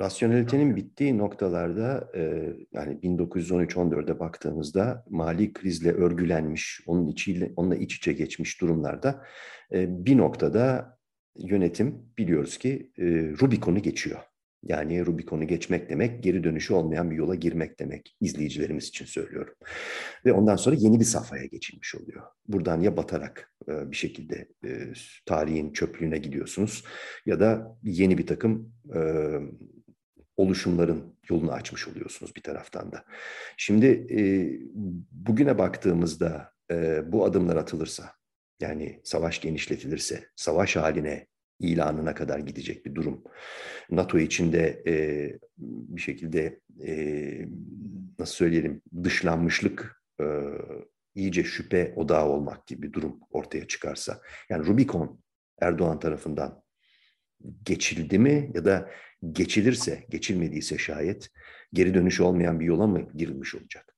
Rasyonelitenin 0.00 0.76
bittiği 0.76 1.18
noktalarda 1.18 2.10
e, 2.14 2.20
yani 2.72 2.98
1913-14'e 3.02 4.18
baktığımızda 4.18 5.04
mali 5.08 5.52
krizle 5.52 5.92
örgülenmiş, 5.92 6.80
onun 6.86 7.06
içiyle, 7.06 7.52
onunla 7.56 7.76
iç 7.76 7.96
içe 7.96 8.12
geçmiş 8.12 8.60
durumlarda 8.60 9.24
e, 9.72 10.04
bir 10.06 10.18
noktada 10.18 10.98
yönetim 11.36 12.02
biliyoruz 12.18 12.58
ki 12.58 12.92
e, 12.98 13.04
Rubikon'u 13.40 13.78
geçiyor. 13.82 14.20
Yani 14.62 15.06
Rubikon'u 15.06 15.46
geçmek 15.46 15.90
demek 15.90 16.22
geri 16.22 16.44
dönüşü 16.44 16.74
olmayan 16.74 17.10
bir 17.10 17.16
yola 17.16 17.34
girmek 17.34 17.80
demek 17.80 18.16
izleyicilerimiz 18.20 18.88
için 18.88 19.04
söylüyorum. 19.04 19.54
Ve 20.24 20.32
ondan 20.32 20.56
sonra 20.56 20.76
yeni 20.78 21.00
bir 21.00 21.04
safhaya 21.04 21.44
geçilmiş 21.44 21.94
oluyor. 21.94 22.22
Buradan 22.48 22.80
ya 22.80 22.96
batarak 22.96 23.52
e, 23.68 23.90
bir 23.90 23.96
şekilde 23.96 24.48
e, 24.64 24.92
tarihin 25.26 25.72
çöplüğüne 25.72 26.18
gidiyorsunuz 26.18 26.84
ya 27.26 27.40
da 27.40 27.78
yeni 27.82 28.18
bir 28.18 28.26
takım 28.26 28.72
e, 28.94 29.00
oluşumların 30.40 31.16
yolunu 31.28 31.52
açmış 31.52 31.88
oluyorsunuz 31.88 32.36
bir 32.36 32.42
taraftan 32.42 32.92
da. 32.92 33.04
Şimdi 33.56 33.86
e, 33.86 34.20
bugüne 35.10 35.58
baktığımızda 35.58 36.52
e, 36.70 37.02
bu 37.12 37.24
adımlar 37.24 37.56
atılırsa, 37.56 38.12
yani 38.60 39.00
savaş 39.04 39.40
genişletilirse, 39.40 40.24
savaş 40.36 40.76
haline 40.76 41.26
ilanına 41.60 42.14
kadar 42.14 42.38
gidecek 42.38 42.86
bir 42.86 42.94
durum. 42.94 43.24
NATO 43.90 44.18
içinde 44.18 44.82
e, 44.86 44.94
bir 45.58 46.00
şekilde 46.00 46.60
e, 46.86 46.92
nasıl 48.18 48.34
söyleyelim 48.34 48.82
dışlanmışlık, 49.04 50.02
e, 50.20 50.24
iyice 51.14 51.44
şüphe 51.44 51.92
odağı 51.96 52.26
olmak 52.26 52.66
gibi 52.66 52.82
bir 52.82 52.92
durum 52.92 53.20
ortaya 53.30 53.66
çıkarsa. 53.66 54.20
Yani 54.48 54.66
Rubicon 54.66 55.20
Erdoğan 55.60 55.98
tarafından 55.98 56.62
geçildi 57.64 58.18
mi 58.18 58.50
ya 58.54 58.64
da 58.64 58.90
geçilirse, 59.32 60.06
geçilmediyse 60.10 60.78
şayet 60.78 61.30
geri 61.72 61.94
dönüş 61.94 62.20
olmayan 62.20 62.60
bir 62.60 62.64
yola 62.64 62.86
mı 62.86 63.08
girilmiş 63.14 63.54
olacak? 63.54 63.96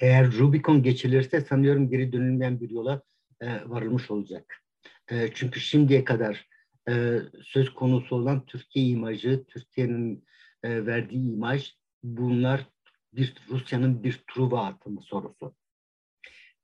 Eğer 0.00 0.32
Rubicon 0.32 0.82
geçilirse 0.82 1.40
sanıyorum 1.40 1.90
geri 1.90 2.12
dönülmeyen 2.12 2.60
bir 2.60 2.70
yola 2.70 3.02
e, 3.40 3.46
varılmış 3.46 4.10
olacak. 4.10 4.64
E, 5.10 5.28
çünkü 5.34 5.60
şimdiye 5.60 6.04
kadar 6.04 6.48
e, 6.88 7.18
söz 7.44 7.74
konusu 7.74 8.16
olan 8.16 8.46
Türkiye 8.46 8.86
imajı, 8.86 9.44
Türkiye'nin 9.48 10.24
e, 10.62 10.86
verdiği 10.86 11.32
imaj 11.32 11.74
bunlar 12.02 12.66
bir 13.12 13.34
Rusya'nın 13.50 14.02
bir 14.02 14.24
Truva 14.34 14.64
atımı 14.64 15.02
sorusu. 15.02 15.54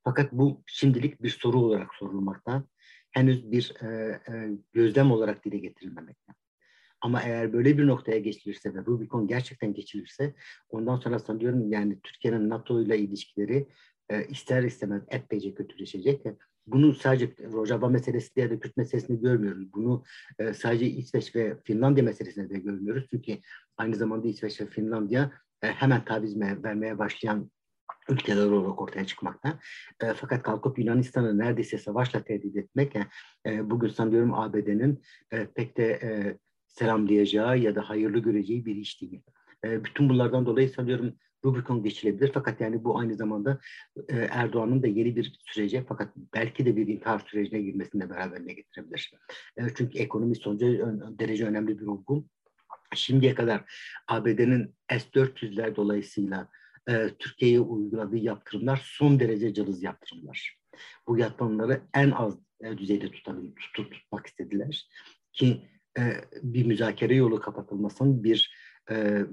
Fakat 0.05 0.33
bu 0.33 0.63
şimdilik 0.67 1.23
bir 1.23 1.31
soru 1.31 1.59
olarak 1.59 1.95
sorulmakta. 1.95 2.65
Henüz 3.15 3.53
bir 3.53 3.75
e, 3.83 3.87
e, 4.29 4.51
gözlem 4.73 5.11
olarak 5.11 5.45
dile 5.45 5.59
getirilmemekte. 5.59 6.33
Ama 7.01 7.23
eğer 7.23 7.53
böyle 7.53 7.79
bir 7.79 7.87
noktaya 7.87 8.19
geçilirse 8.19 8.75
ve 8.75 8.79
Rubicon 8.79 9.27
gerçekten 9.27 9.75
geçilirse 9.75 10.35
ondan 10.69 10.97
sonra 10.97 11.19
sanıyorum 11.19 11.73
yani 11.73 12.01
Türkiye'nin 12.03 12.51
NATO 12.51 12.83
ile 12.83 12.99
ilişkileri 12.99 13.69
e, 14.11 14.27
ister 14.27 14.63
istemez 14.63 15.03
epeyce 15.09 15.55
kötüleşecek. 15.55 16.23
Bunu 16.67 16.95
sadece 16.95 17.35
Rojava 17.53 17.89
meselesi 17.89 18.41
ya 18.41 18.51
da 18.51 18.61
Kürt 18.61 18.77
meselesinde 18.77 19.21
görmüyoruz. 19.21 19.73
Bunu 19.73 20.05
e, 20.39 20.55
sadece 20.55 20.87
İsveç 20.87 21.37
ve 21.37 21.57
Finlandiya 21.65 22.05
meselesinde 22.05 22.51
de 22.51 22.59
görmüyoruz. 22.59 23.07
Çünkü 23.11 23.39
aynı 23.77 23.97
zamanda 23.97 24.29
İsveç 24.29 24.61
ve 24.61 24.67
Finlandiya 24.67 25.33
e, 25.63 25.67
hemen 25.67 26.05
taviz 26.05 26.41
vermeye 26.41 26.99
başlayan 26.99 27.51
ülkeler 28.09 28.47
olarak 28.47 28.81
ortaya 28.81 29.07
çıkmakta. 29.07 29.59
E, 30.01 30.15
fakat 30.15 30.43
kalkıp 30.43 30.79
Yunanistan'ı 30.79 31.39
neredeyse 31.39 31.79
savaşla 31.79 32.25
tehdit 32.25 32.57
etmek, 32.57 32.97
e, 33.47 33.71
bugün 33.71 33.89
sanıyorum 33.89 34.35
ABD'nin 34.35 35.03
e, 35.33 35.47
pek 35.47 35.77
de 35.77 35.91
e, 36.03 36.39
selamlayacağı 36.67 37.59
ya 37.59 37.75
da 37.75 37.89
hayırlı 37.91 38.19
göreceği 38.19 38.67
bir 38.67 38.77
iş 38.77 39.03
değil. 39.03 39.23
E, 39.65 39.85
bütün 39.85 40.09
bunlardan 40.09 40.47
dolayı 40.47 40.71
sanıyorum 40.71 41.15
Rubicon 41.45 41.83
geçilebilir 41.83 42.31
fakat 42.35 42.61
yani 42.61 42.85
bu 42.85 42.99
aynı 42.99 43.15
zamanda 43.15 43.61
e, 44.09 44.17
Erdoğan'ın 44.17 44.83
da 44.83 44.87
yeni 44.87 45.17
bir 45.17 45.39
sürece 45.47 45.85
fakat 45.89 46.17
belki 46.35 46.67
de 46.67 46.77
bir 46.77 46.87
intihar 46.87 47.19
sürecine 47.19 47.61
girmesine 47.61 48.11
beraberine 48.11 48.53
getirebilir. 48.53 49.13
E, 49.57 49.63
çünkü 49.77 49.99
ekonomi 49.99 50.37
son 50.37 50.61
derece 51.19 51.47
önemli 51.47 51.79
bir 51.79 51.87
olgu. 51.87 52.25
Şimdiye 52.95 53.35
kadar 53.35 53.65
ABD'nin 54.09 54.75
S-400'ler 54.91 55.77
dolayısıyla 55.77 56.49
e, 56.89 57.11
Türkiye'ye 57.19 57.61
uyguladığı 57.61 58.17
yaptırımlar 58.17 58.83
son 58.85 59.21
derece 59.21 59.55
cılız 59.55 59.83
yaptırımlar. 59.83 60.59
Bu 61.09 61.19
yaptırımları 61.19 61.83
en 61.95 62.11
az 62.11 62.39
e, 62.61 62.79
düzeyde 62.79 63.11
tutabil, 63.11 63.51
tut, 63.75 63.93
tutmak 63.93 64.27
istediler 64.27 64.89
ki 65.33 65.69
e, 65.99 66.03
bir 66.43 66.67
müzakere 66.67 67.15
yolu 67.15 67.41
kapatılmasın, 67.41 68.25
bir 68.25 68.55
e, 68.91 69.25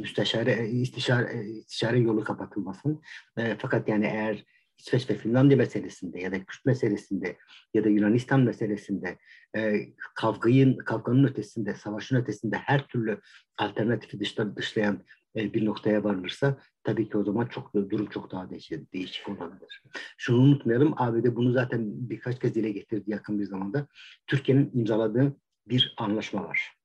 müsteşare, 0.00 0.68
istişare, 0.68 1.44
istişare 1.48 1.98
yolu 1.98 2.24
kapatılmasın. 2.24 3.02
E, 3.38 3.56
fakat 3.58 3.88
yani 3.88 4.06
eğer 4.06 4.44
İsveç 4.78 5.10
ve 5.10 5.14
Finlandiya 5.14 5.58
meselesinde 5.58 6.20
ya 6.20 6.32
da 6.32 6.44
Kürt 6.44 6.64
meselesinde 6.64 7.36
ya 7.74 7.84
da 7.84 7.88
Yunanistan 7.88 8.40
meselesinde 8.40 9.18
e, 9.56 9.80
kavgayın 10.14 10.76
kavganın 10.76 11.24
ötesinde, 11.24 11.74
savaşın 11.74 12.16
ötesinde 12.16 12.56
her 12.56 12.86
türlü 12.86 13.20
alternatifi 13.58 14.20
dışla, 14.20 14.56
dışlayan 14.56 15.04
e, 15.36 15.54
bir 15.54 15.64
noktaya 15.64 16.04
varılırsa 16.04 16.58
tabii 16.88 17.08
ki 17.08 17.18
o 17.18 17.24
zaman 17.24 17.46
çok 17.46 17.74
durum 17.74 18.06
çok 18.06 18.30
daha 18.30 18.50
değişik, 18.50 18.92
değişik 18.92 19.28
olabilir. 19.28 19.82
Şunu 20.18 20.42
unutmayalım, 20.42 20.94
ABD 20.96 21.36
bunu 21.36 21.52
zaten 21.52 21.82
birkaç 22.10 22.38
kez 22.38 22.54
dile 22.54 22.70
getirdi 22.70 23.10
yakın 23.10 23.40
bir 23.40 23.44
zamanda. 23.44 23.86
Türkiye'nin 24.26 24.70
imzaladığı 24.74 25.36
bir 25.66 25.94
anlaşma 25.96 26.44
var. 26.44 26.76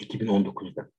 2019'da. 0.00 0.90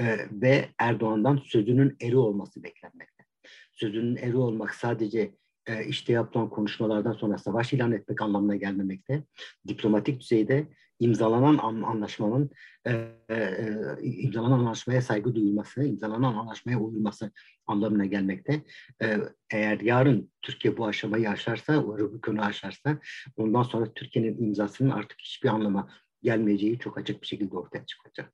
E, 0.00 0.18
ve 0.32 0.68
Erdoğan'dan 0.78 1.36
sözünün 1.36 1.96
eri 2.00 2.16
olması 2.16 2.62
beklenmekte. 2.62 3.24
Sözünün 3.72 4.16
eri 4.16 4.36
olmak 4.36 4.74
sadece 4.74 5.34
e, 5.66 5.84
işte 5.86 6.12
yapılan 6.12 6.50
konuşmalardan 6.50 7.12
sonra 7.12 7.38
savaş 7.38 7.72
ilan 7.72 7.92
etmek 7.92 8.22
anlamına 8.22 8.56
gelmemekte. 8.56 9.24
Diplomatik 9.68 10.20
düzeyde 10.20 10.66
imzalanan 11.02 11.58
anlaşmanın 11.82 12.50
e, 12.86 12.90
e, 13.30 13.76
imzalanan 14.02 14.58
anlaşmaya 14.58 15.02
saygı 15.02 15.34
duyulması, 15.34 15.84
imzalanan 15.84 16.34
anlaşmaya 16.34 16.78
uyulması 16.78 17.30
anlamına 17.66 18.06
gelmekte. 18.06 18.62
E, 19.02 19.18
eğer 19.50 19.80
yarın 19.80 20.30
Türkiye 20.42 20.76
bu 20.76 20.86
aşamayı 20.86 21.30
aşarsa, 21.30 21.74
Rubikon'u 21.74 22.42
aşarsa 22.42 22.98
ondan 23.36 23.62
sonra 23.62 23.92
Türkiye'nin 23.94 24.42
imzasının 24.42 24.90
artık 24.90 25.20
hiçbir 25.20 25.48
anlamı 25.48 25.88
gelmeyeceği 26.22 26.78
çok 26.78 26.98
açık 26.98 27.22
bir 27.22 27.26
şekilde 27.26 27.56
ortaya 27.56 27.86
çıkacak. 27.86 28.32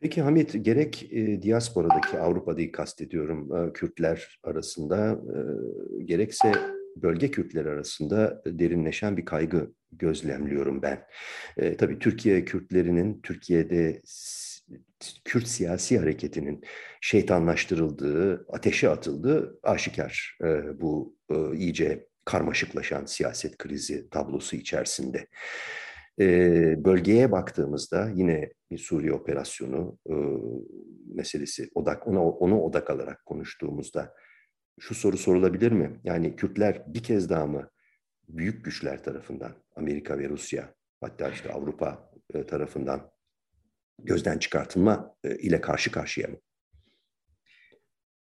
Peki 0.00 0.22
Hamit, 0.22 0.64
gerek 0.64 1.08
e, 1.10 1.42
diasporadaki 1.42 2.18
Avrupa'dayı 2.18 2.72
kastediyorum 2.72 3.56
e, 3.56 3.72
Kürtler 3.72 4.38
arasında, 4.42 5.12
e, 5.12 6.02
gerekse 6.02 6.52
bölge 7.02 7.30
Kürtleri 7.30 7.68
arasında 7.68 8.42
derinleşen 8.46 9.16
bir 9.16 9.24
kaygı 9.24 9.72
gözlemliyorum 9.92 10.82
ben. 10.82 11.06
E, 11.56 11.76
tabii 11.76 11.98
Türkiye 11.98 12.44
Kürtlerinin, 12.44 13.20
Türkiye'de 13.22 14.02
Kürt 15.24 15.48
siyasi 15.48 15.98
hareketinin 15.98 16.64
şeytanlaştırıldığı, 17.00 18.46
ateşe 18.48 18.88
atıldığı 18.88 19.58
aşikar 19.62 20.38
e, 20.44 20.80
bu 20.80 21.16
e, 21.30 21.56
iyice 21.56 22.08
karmaşıklaşan 22.24 23.04
siyaset 23.04 23.58
krizi 23.58 24.10
tablosu 24.10 24.56
içerisinde. 24.56 25.26
E, 26.20 26.26
bölgeye 26.84 27.32
baktığımızda 27.32 28.10
yine 28.14 28.50
bir 28.70 28.78
Suriye 28.78 29.12
operasyonu 29.12 29.98
e, 30.10 30.14
meselesi 31.14 31.70
odak 31.74 32.06
ona 32.06 32.24
onu 32.24 32.60
odak 32.62 32.90
alarak 32.90 33.26
konuştuğumuzda 33.26 34.14
şu 34.80 34.94
soru 34.94 35.18
sorulabilir 35.18 35.72
mi? 35.72 36.00
Yani 36.04 36.36
Kürtler 36.36 36.82
bir 36.86 37.02
kez 37.02 37.30
daha 37.30 37.46
mı 37.46 37.70
büyük 38.28 38.64
güçler 38.64 39.04
tarafından 39.04 39.54
Amerika 39.76 40.18
ve 40.18 40.28
Rusya 40.28 40.74
hatta 41.00 41.30
işte 41.30 41.52
Avrupa 41.52 42.10
e, 42.34 42.46
tarafından 42.46 43.10
gözden 43.98 44.38
çıkartılma 44.38 45.14
e, 45.24 45.38
ile 45.38 45.60
karşı 45.60 45.92
karşıya 45.92 46.28
mı? 46.28 46.36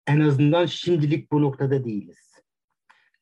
En 0.08 0.20
azından 0.20 0.66
şimdilik 0.66 1.32
bu 1.32 1.42
noktada 1.42 1.86
değiliz. 1.86 2.28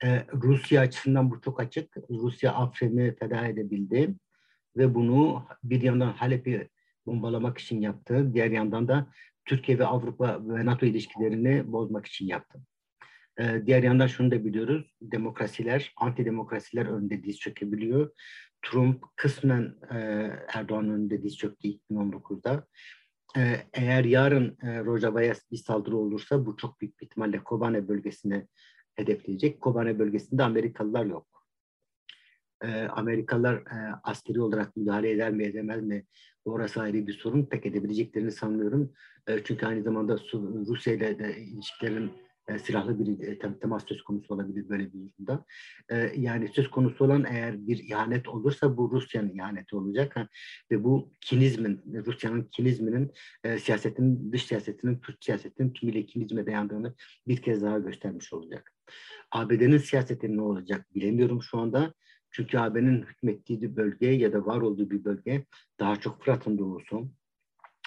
Ee, 0.03 0.25
Rusya 0.33 0.81
açısından 0.81 1.31
bu 1.31 1.41
çok 1.41 1.59
açık. 1.59 1.97
Rusya 2.09 2.53
Afrin'i 2.53 3.15
feda 3.15 3.47
edebildi 3.47 4.15
ve 4.77 4.95
bunu 4.95 5.47
bir 5.63 5.81
yandan 5.81 6.13
Halep'i 6.13 6.69
bombalamak 7.05 7.57
için 7.57 7.81
yaptı. 7.81 8.33
Diğer 8.33 8.51
yandan 8.51 8.87
da 8.87 9.07
Türkiye 9.45 9.79
ve 9.79 9.85
Avrupa 9.85 10.47
ve 10.47 10.65
NATO 10.65 10.85
ilişkilerini 10.85 11.71
bozmak 11.71 12.05
için 12.05 12.27
yaptı. 12.27 12.59
Ee, 13.39 13.61
diğer 13.65 13.83
yandan 13.83 14.07
şunu 14.07 14.31
da 14.31 14.45
biliyoruz. 14.45 14.95
Demokrasiler, 15.01 15.93
antidemokrasiler 15.97 16.85
önünde 16.85 17.23
diz 17.23 17.39
çökebiliyor. 17.39 18.11
Trump 18.61 19.03
kısmen 19.15 19.75
e, 19.91 19.97
Erdoğan'ın 20.53 20.89
önünde 20.89 21.23
diz 21.23 21.37
çöktü 21.37 21.67
2019'da. 21.67 22.67
E, 23.37 23.55
eğer 23.73 24.03
yarın 24.05 24.57
e, 24.61 24.79
Rojava'ya 24.79 25.33
bir 25.51 25.57
saldırı 25.57 25.97
olursa 25.97 26.45
bu 26.45 26.57
çok 26.57 26.81
büyük 26.81 26.99
bir 26.99 27.05
ihtimalle 27.05 27.43
Kobane 27.43 27.87
bölgesine 27.87 28.47
hedefleyecek. 28.95 29.61
Kobane 29.61 29.99
bölgesinde 29.99 30.43
Amerikalılar 30.43 31.05
yok. 31.05 31.27
E, 32.63 32.83
Amerikalılar 32.83 33.55
e, 33.55 33.95
askeri 34.03 34.41
olarak 34.41 34.77
müdahale 34.77 35.11
eder 35.11 35.31
mi 35.31 35.43
edemez 35.43 35.83
mi? 35.83 36.05
Orası 36.45 36.81
ayrı 36.81 37.07
bir 37.07 37.13
sorun. 37.13 37.45
Pek 37.45 37.65
edebileceklerini 37.65 38.31
sanmıyorum. 38.31 38.93
E, 39.27 39.43
çünkü 39.43 39.65
aynı 39.65 39.83
zamanda 39.83 40.19
Rusya 40.67 40.93
ile 40.93 41.19
de 41.19 41.37
ilişkilerin 41.37 42.24
e, 42.47 42.59
silahlı 42.59 42.99
bir 42.99 43.27
e, 43.27 43.59
temas 43.59 43.87
söz 43.87 44.03
konusu 44.03 44.33
olabilir 44.33 44.69
böyle 44.69 44.93
bir 44.93 44.99
durumda. 44.99 45.45
E, 45.89 46.11
yani 46.15 46.47
söz 46.47 46.69
konusu 46.69 47.05
olan 47.05 47.25
eğer 47.29 47.67
bir 47.67 47.79
ihanet 47.79 48.27
olursa 48.27 48.77
bu 48.77 48.91
Rusya'nın 48.91 49.35
ihaneti 49.35 49.75
olacak. 49.75 50.15
Ha. 50.15 50.27
Ve 50.71 50.83
bu 50.83 51.11
kinizmin, 51.21 51.81
Rusya'nın 52.05 52.43
kinizminin 52.43 53.11
e, 53.43 53.59
siyasetin, 53.59 54.31
dış 54.31 54.45
siyasetinin, 54.45 54.99
Türk 54.99 55.23
siyasetinin 55.23 55.73
tümüyle 55.73 56.05
kinizme 56.05 56.45
dayandığını 56.45 56.95
bir 57.27 57.41
kez 57.41 57.61
daha 57.61 57.79
göstermiş 57.79 58.33
olacak. 58.33 58.73
ABD'nin 59.31 59.77
siyaseti 59.77 60.37
ne 60.37 60.41
olacak 60.41 60.95
bilemiyorum 60.95 61.41
şu 61.41 61.57
anda. 61.57 61.93
Çünkü 62.31 62.57
AB'nin 62.57 63.01
hükmettiği 63.01 63.75
bölge 63.75 64.07
ya 64.07 64.33
da 64.33 64.45
var 64.45 64.61
olduğu 64.61 64.89
bir 64.89 65.05
bölge 65.05 65.45
daha 65.79 65.95
çok 65.95 66.23
Fırat'ın 66.23 66.57
doğusu, 66.57 67.09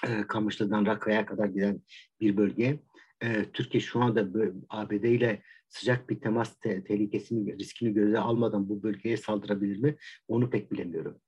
e, 0.06 0.22
Kamışlı'dan 0.28 0.86
Raka'ya 0.86 1.26
kadar 1.26 1.46
giden 1.46 1.82
bir 2.20 2.36
bölge 2.36 2.80
e, 3.22 3.44
Türkiye 3.52 3.80
şu 3.80 4.00
anda 4.00 4.28
ABD 4.68 5.04
ile 5.04 5.42
sıcak 5.68 6.10
bir 6.10 6.20
temas 6.20 6.58
te- 6.58 6.84
tehlikesini, 6.84 7.58
riskini 7.58 7.94
göze 7.94 8.18
almadan 8.18 8.68
bu 8.68 8.82
bölgeye 8.82 9.16
saldırabilir 9.16 9.78
mi? 9.78 9.96
Onu 10.28 10.50
pek 10.50 10.72
bilemiyorum. 10.72 11.20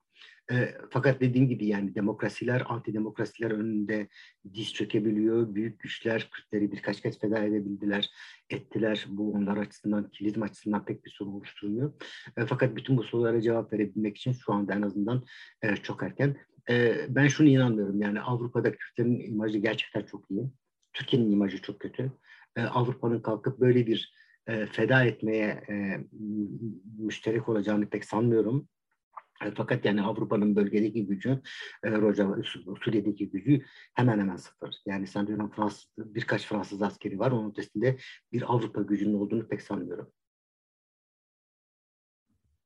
E, 0.52 0.74
fakat 0.90 1.20
dediğim 1.20 1.48
gibi 1.48 1.66
yani 1.66 1.94
demokrasiler, 1.94 2.62
antidemokrasiler 2.66 3.50
önünde 3.50 4.08
diz 4.54 4.74
çökebiliyor. 4.74 5.54
Büyük 5.54 5.80
güçler 5.80 6.30
Kürtleri 6.32 6.72
birkaç 6.72 7.00
kez 7.00 7.18
feda 7.18 7.38
edebildiler, 7.38 8.10
ettiler. 8.50 9.06
Bu 9.08 9.32
onlar 9.32 9.56
açısından, 9.56 10.10
kilizm 10.10 10.42
açısından 10.42 10.84
pek 10.84 11.04
bir 11.04 11.10
sorun 11.10 11.32
oluşturmuyor. 11.32 11.92
E, 12.36 12.46
fakat 12.46 12.76
bütün 12.76 12.96
bu 12.96 13.02
sorulara 13.02 13.40
cevap 13.40 13.72
verebilmek 13.72 14.16
için 14.16 14.32
şu 14.32 14.52
anda 14.52 14.74
en 14.74 14.82
azından 14.82 15.24
e, 15.62 15.76
çok 15.76 16.02
erken. 16.02 16.36
E, 16.70 17.06
ben 17.08 17.28
şunu 17.28 17.48
inanmıyorum 17.48 18.00
yani 18.00 18.20
Avrupa'da 18.20 18.72
Kürtlerin 18.72 19.20
imajı 19.20 19.58
gerçekten 19.58 20.02
çok 20.02 20.30
iyi. 20.30 20.50
Türkiye'nin 20.92 21.32
imajı 21.32 21.62
çok 21.62 21.80
kötü. 21.80 22.12
E, 22.56 22.62
Avrupa'nın 22.62 23.20
kalkıp 23.20 23.60
böyle 23.60 23.86
bir 23.86 24.14
e, 24.46 24.66
feda 24.66 25.04
etmeye 25.04 25.64
e, 25.70 26.00
müşterek 26.98 27.48
olacağını 27.48 27.90
pek 27.90 28.04
sanmıyorum. 28.04 28.68
E, 29.44 29.50
fakat 29.50 29.84
yani 29.84 30.02
Avrupa'nın 30.02 30.56
bölgedeki 30.56 31.06
gücü, 31.06 31.42
e, 31.84 31.90
Rojava, 31.90 32.36
Suriye'deki 32.84 33.30
gücü 33.30 33.64
hemen 33.94 34.18
hemen 34.18 34.36
sıfır. 34.36 34.74
Yani 34.86 35.06
sanıyorum 35.06 35.50
Fransız, 35.50 35.86
birkaç 35.98 36.46
Fransız 36.46 36.82
askeri 36.82 37.18
var. 37.18 37.30
Onun 37.30 37.50
ötesinde 37.50 37.96
bir 38.32 38.54
Avrupa 38.54 38.82
gücünün 38.82 39.14
olduğunu 39.14 39.48
pek 39.48 39.62
sanmıyorum. 39.62 40.12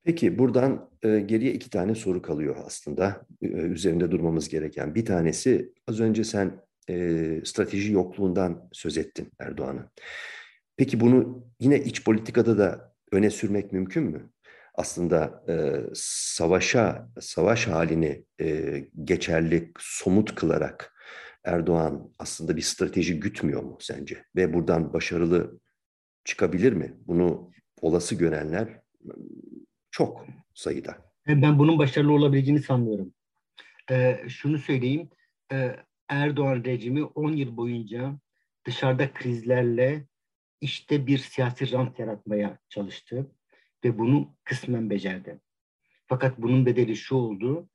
Peki 0.05 0.39
buradan 0.39 0.91
e, 1.03 1.21
geriye 1.21 1.53
iki 1.53 1.71
tane 1.71 1.95
soru 1.95 2.23
kalıyor 2.23 2.57
aslında 2.67 3.27
e, 3.43 3.47
üzerinde 3.47 4.11
durmamız 4.11 4.49
gereken. 4.49 4.95
Bir 4.95 5.05
tanesi 5.05 5.73
az 5.87 6.01
önce 6.01 6.25
sen 6.25 6.61
e, 6.91 7.41
strateji 7.45 7.93
yokluğundan 7.93 8.69
söz 8.73 8.99
ettin 8.99 9.33
Erdoğan'ın. 9.39 9.91
Peki 10.77 11.01
bunu 11.01 11.47
yine 11.61 11.79
iç 11.79 12.05
politikada 12.05 12.59
da 12.59 12.95
öne 13.13 13.31
sürmek 13.31 13.73
mümkün 13.73 14.05
mü? 14.05 14.31
Aslında 14.75 15.45
e, 15.49 15.55
savaşa, 15.95 17.09
savaş 17.21 17.67
halini 17.67 18.25
e, 18.41 18.79
geçerli, 19.05 19.73
somut 19.79 20.35
kılarak 20.35 20.95
Erdoğan 21.45 22.13
aslında 22.19 22.57
bir 22.57 22.63
strateji 22.63 23.21
gütmüyor 23.21 23.63
mu 23.63 23.79
sence? 23.81 24.25
Ve 24.37 24.55
buradan 24.55 24.93
başarılı 24.93 25.61
çıkabilir 26.25 26.73
mi? 26.73 26.95
Bunu 27.07 27.51
olası 27.81 28.15
görenler 28.15 28.81
çok 29.91 30.27
sayıda. 30.55 30.97
Ben 31.27 31.59
bunun 31.59 31.79
başarılı 31.79 32.13
olabileceğini 32.13 32.63
sanmıyorum. 32.63 33.15
Ee, 33.91 34.21
şunu 34.29 34.59
söyleyeyim, 34.59 35.09
ee, 35.53 35.77
Erdoğan 36.09 36.65
rejimi 36.65 37.05
10 37.05 37.33
yıl 37.33 37.57
boyunca 37.57 38.19
dışarıda 38.65 39.13
krizlerle 39.13 40.07
işte 40.61 41.07
bir 41.07 41.19
siyasi 41.19 41.73
rant 41.73 41.99
yaratmaya 41.99 42.59
çalıştı 42.69 43.31
ve 43.85 43.99
bunu 43.99 44.37
kısmen 44.45 44.91
becerdi. 44.91 45.41
Fakat 46.07 46.39
bunun 46.39 46.67
bedeli 46.67 46.97
şu 46.97 47.15
oldu, 47.15 47.69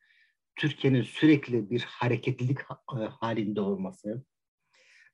Türkiye'nin 0.55 1.01
sürekli 1.01 1.69
bir 1.69 1.81
hareketlilik 1.81 2.59
e, 2.59 2.95
halinde 2.95 3.61
olması 3.61 4.25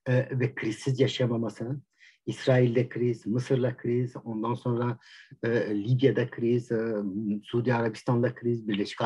e, 0.05 0.39
ve 0.39 0.55
krizsiz 0.55 0.99
yaşamaması 0.99 1.81
İsrail'de 2.25 2.89
kriz, 2.89 3.27
Mısır'la 3.27 3.77
kriz, 3.77 4.13
ondan 4.23 4.53
sonra 4.53 4.97
e, 5.43 5.49
Libya'da 5.75 6.29
kriz, 6.29 6.71
e, 6.71 6.95
Suudi 7.43 7.73
Arabistan'da 7.73 8.35
kriz, 8.35 8.67
Birleşik 8.67 9.01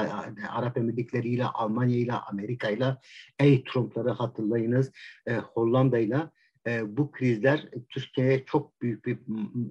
Arap 0.50 0.78
Emirlikleri 0.78 1.30
ile 1.30 1.46
Almanya 1.46 1.98
ile 1.98 2.14
Amerika 2.14 2.70
ile 2.70 2.98
ey 3.40 3.64
Trump'ları 3.64 4.10
hatırlayınız, 4.10 4.92
e, 5.28 5.36
Hollanda'yla 5.36 6.32
e, 6.68 6.98
bu 6.98 7.12
krizler 7.12 7.70
Türkiye'ye 7.90 8.46
çok 8.46 8.82
büyük 8.82 9.06
bir 9.06 9.18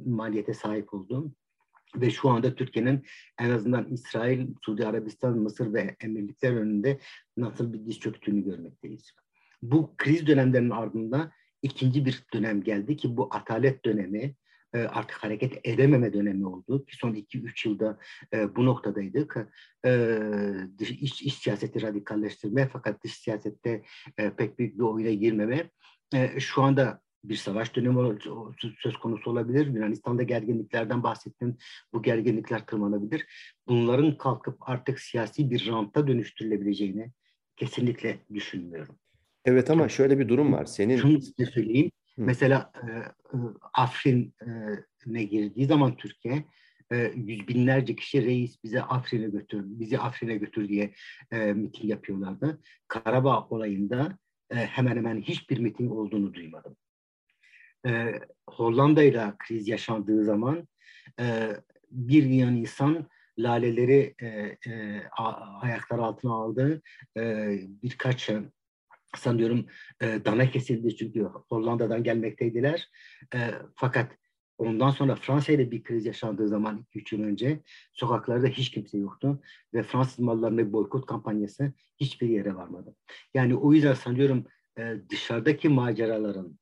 maliyete 0.06 0.54
sahip 0.54 0.94
oldu. 0.94 1.32
Ve 1.96 2.10
şu 2.10 2.28
anda 2.28 2.54
Türkiye'nin 2.54 3.04
en 3.38 3.50
azından 3.50 3.92
İsrail, 3.92 4.46
Suudi 4.62 4.86
Arabistan, 4.86 5.38
Mısır 5.38 5.72
ve 5.72 5.96
Emirlikler 6.00 6.52
önünde 6.52 6.98
nasıl 7.36 7.72
bir 7.72 7.86
diz 7.86 8.00
çöktüğünü 8.00 8.44
görmekteyiz. 8.44 9.12
Bu 9.62 9.94
kriz 9.96 10.26
dönemlerinin 10.26 10.70
ardında 10.70 11.32
ikinci 11.62 12.04
bir 12.04 12.22
dönem 12.34 12.62
geldi 12.62 12.96
ki 12.96 13.16
bu 13.16 13.28
atalet 13.30 13.84
dönemi 13.84 14.34
e, 14.74 14.78
artık 14.78 15.16
hareket 15.16 15.60
edememe 15.64 16.12
dönemi 16.12 16.46
oldu 16.46 16.84
ki 16.84 16.96
son 16.96 17.14
2-3 17.14 17.68
yılda 17.68 17.98
e, 18.32 18.56
bu 18.56 18.66
noktadaydık. 18.66 19.36
E, 19.86 19.90
dış, 20.78 20.90
iç, 20.90 21.34
siyaseti 21.34 21.82
radikalleştirme 21.82 22.68
fakat 22.72 23.04
dış 23.04 23.12
siyasette 23.12 23.82
e, 24.18 24.30
pek 24.30 24.58
büyük 24.58 24.78
bir 24.78 24.82
oyuna 24.82 25.10
girmeme. 25.10 25.70
E, 26.14 26.40
şu 26.40 26.62
anda 26.62 27.00
bir 27.24 27.36
savaş 27.36 27.76
dönemi 27.76 28.18
söz 28.78 28.96
konusu 28.96 29.30
olabilir. 29.30 29.66
Yunanistan'da 29.66 30.22
gerginliklerden 30.22 31.02
bahsettim. 31.02 31.56
Bu 31.92 32.02
gerginlikler 32.02 32.66
tırmanabilir. 32.66 33.26
Bunların 33.68 34.18
kalkıp 34.18 34.56
artık 34.60 35.00
siyasi 35.00 35.50
bir 35.50 35.68
ranta 35.68 36.06
dönüştürülebileceğini 36.06 37.12
kesinlikle 37.56 38.18
düşünmüyorum. 38.34 38.98
Evet 39.44 39.70
ama 39.70 39.88
şöyle 39.88 40.18
bir 40.18 40.28
durum 40.28 40.52
var. 40.52 40.64
Senin 40.64 40.96
Şunu 40.96 41.20
size 41.20 41.50
söyleyeyim. 41.50 41.90
Hı. 42.16 42.22
Mesela 42.22 42.72
e, 42.82 42.88
e 42.88 43.38
Afrin'e 43.74 45.24
girdiği 45.24 45.66
zaman 45.66 45.96
Türkiye 45.96 46.44
e, 46.92 47.12
yüz 47.14 47.48
binlerce 47.48 47.96
kişi 47.96 48.24
reis 48.24 48.64
bize 48.64 48.82
Afrin'e 48.82 49.28
götür, 49.28 49.64
bizi 49.66 49.98
Afrin'e 49.98 50.36
götür 50.36 50.68
diye 50.68 50.94
e, 51.32 51.52
miting 51.52 51.90
yapıyorlardı. 51.90 52.60
Karabağ 52.88 53.46
olayında 53.50 54.18
e, 54.50 54.56
hemen 54.56 54.96
hemen 54.96 55.20
hiçbir 55.20 55.58
miting 55.58 55.92
olduğunu 55.92 56.34
duymadım. 56.34 56.76
E, 57.86 58.20
Hollanda 58.50 59.02
ile 59.02 59.32
kriz 59.38 59.68
yaşandığı 59.68 60.24
zaman 60.24 60.68
e, 61.20 61.56
bir 61.90 62.26
milyon 62.26 62.56
insan 62.56 63.08
laleleri 63.38 64.14
e, 64.22 64.26
e, 64.66 65.02
ayaklar 65.60 65.98
altına 65.98 66.32
aldı. 66.32 66.82
E, 67.16 67.52
birkaç 67.82 68.30
sanıyorum 69.16 69.66
e, 70.00 70.24
dana 70.24 70.50
kesildi 70.50 70.96
çünkü 70.96 71.22
Hollanda'dan 71.22 72.04
gelmekteydiler. 72.04 72.90
E, 73.34 73.38
fakat 73.74 74.12
ondan 74.58 74.90
sonra 74.90 75.14
Fransa 75.14 75.52
ile 75.52 75.70
bir 75.70 75.82
kriz 75.82 76.06
yaşandığı 76.06 76.48
zaman 76.48 76.86
2-3 76.94 77.14
yıl 77.14 77.22
önce 77.22 77.60
sokaklarda 77.92 78.46
hiç 78.46 78.70
kimse 78.70 78.98
yoktu 78.98 79.42
ve 79.74 79.82
Fransız 79.82 80.18
mallarına 80.18 80.72
boykot 80.72 81.06
kampanyası 81.06 81.72
hiçbir 81.96 82.28
yere 82.28 82.54
varmadı. 82.54 82.96
Yani 83.34 83.54
o 83.54 83.72
yüzden 83.72 83.94
sanıyorum 83.94 84.44
e, 84.78 84.96
dışarıdaki 85.10 85.68
maceraların 85.68 86.58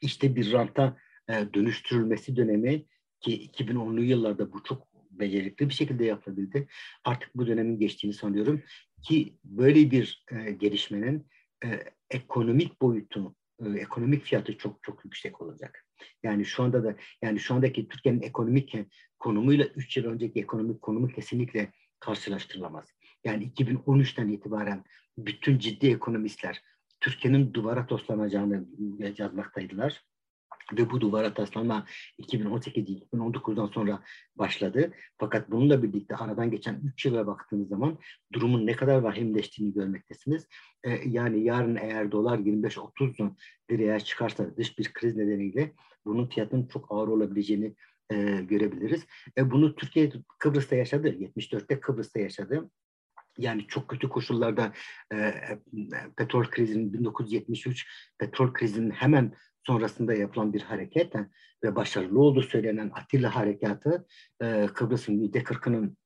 işte 0.00 0.36
bir 0.36 0.52
ranta 0.52 0.96
e, 1.28 1.54
dönüştürülmesi 1.54 2.36
dönemi 2.36 2.84
ki 3.20 3.50
2010'lu 3.50 4.02
yıllarda 4.02 4.52
bu 4.52 4.62
çok 4.62 4.88
becerikli 5.10 5.68
bir 5.68 5.74
şekilde 5.74 6.04
yapılabildi. 6.04 6.68
Artık 7.04 7.30
bu 7.34 7.46
dönemin 7.46 7.78
geçtiğini 7.78 8.12
sanıyorum 8.14 8.62
ki 9.02 9.38
böyle 9.44 9.90
bir 9.90 10.24
e, 10.32 10.52
gelişmenin 10.52 11.26
e, 11.64 11.84
ekonomik 12.10 12.82
boyutu, 12.82 13.34
e, 13.64 13.68
ekonomik 13.68 14.24
fiyatı 14.24 14.58
çok 14.58 14.82
çok 14.82 15.04
yüksek 15.04 15.40
olacak. 15.42 15.86
Yani 16.22 16.44
şu 16.44 16.62
anda 16.62 16.84
da 16.84 16.96
yani 17.22 17.40
şu 17.40 17.54
andaki 17.54 17.88
Türkiye'nin 17.88 18.22
ekonomik 18.22 18.74
konumuyla 19.18 19.64
3 19.64 19.96
yıl 19.96 20.04
önceki 20.04 20.40
ekonomik 20.40 20.82
konumu 20.82 21.08
kesinlikle 21.08 21.72
karşılaştırılamaz. 22.00 22.92
Yani 23.24 23.52
2013'ten 23.52 24.28
itibaren 24.28 24.84
bütün 25.18 25.58
ciddi 25.58 25.90
ekonomistler 25.90 26.62
Türkiye'nin 27.00 27.54
duvara 27.54 27.86
toslanacağını 27.86 28.64
yazmaktaydılar 29.18 30.04
ve 30.72 30.90
bu 30.90 31.00
duvara 31.00 31.34
taslama 31.34 31.86
2018-2019'dan 32.18 33.66
sonra 33.66 34.02
başladı. 34.36 34.92
Fakat 35.18 35.50
bununla 35.50 35.82
birlikte 35.82 36.16
aradan 36.16 36.50
geçen 36.50 36.80
3 36.84 37.06
yıla 37.06 37.26
baktığınız 37.26 37.68
zaman 37.68 37.98
durumun 38.32 38.66
ne 38.66 38.72
kadar 38.72 38.98
vahimleştiğini 38.98 39.74
görmektesiniz. 39.74 40.48
Ee, 40.84 40.90
yani 40.90 41.44
yarın 41.44 41.76
eğer 41.76 42.12
dolar 42.12 42.38
25-30 42.38 43.34
liraya 43.70 44.00
çıkarsa 44.00 44.56
dış 44.56 44.78
bir 44.78 44.92
kriz 44.92 45.16
nedeniyle 45.16 45.72
bunun 46.04 46.26
fiyatının 46.26 46.66
çok 46.66 46.86
ağır 46.92 47.08
olabileceğini 47.08 47.74
e, 48.10 48.16
görebiliriz. 48.40 49.06
E, 49.38 49.50
bunu 49.50 49.74
Türkiye 49.74 50.12
Kıbrıs'ta 50.38 50.76
yaşadı. 50.76 51.08
74'te 51.08 51.80
Kıbrıs'ta 51.80 52.20
yaşadı. 52.20 52.70
Yani 53.38 53.66
çok 53.66 53.88
kötü 53.88 54.08
koşullarda 54.08 54.72
e, 55.12 55.16
e 55.16 55.58
petrol 56.16 56.44
krizinin 56.44 56.92
1973 56.92 57.86
petrol 58.18 58.52
krizinin 58.52 58.90
hemen 58.90 59.32
sonrasında 59.68 60.14
yapılan 60.14 60.52
bir 60.52 60.62
hareket 60.62 61.14
ve 61.64 61.76
başarılı 61.76 62.20
olduğu 62.20 62.42
söylenen 62.42 62.90
Atilla 62.94 63.36
Harekatı 63.36 64.06
e, 64.42 64.66
Kıbrıs'ın 64.74 65.12
yüzde 65.12 65.42
kırkının 65.42 65.96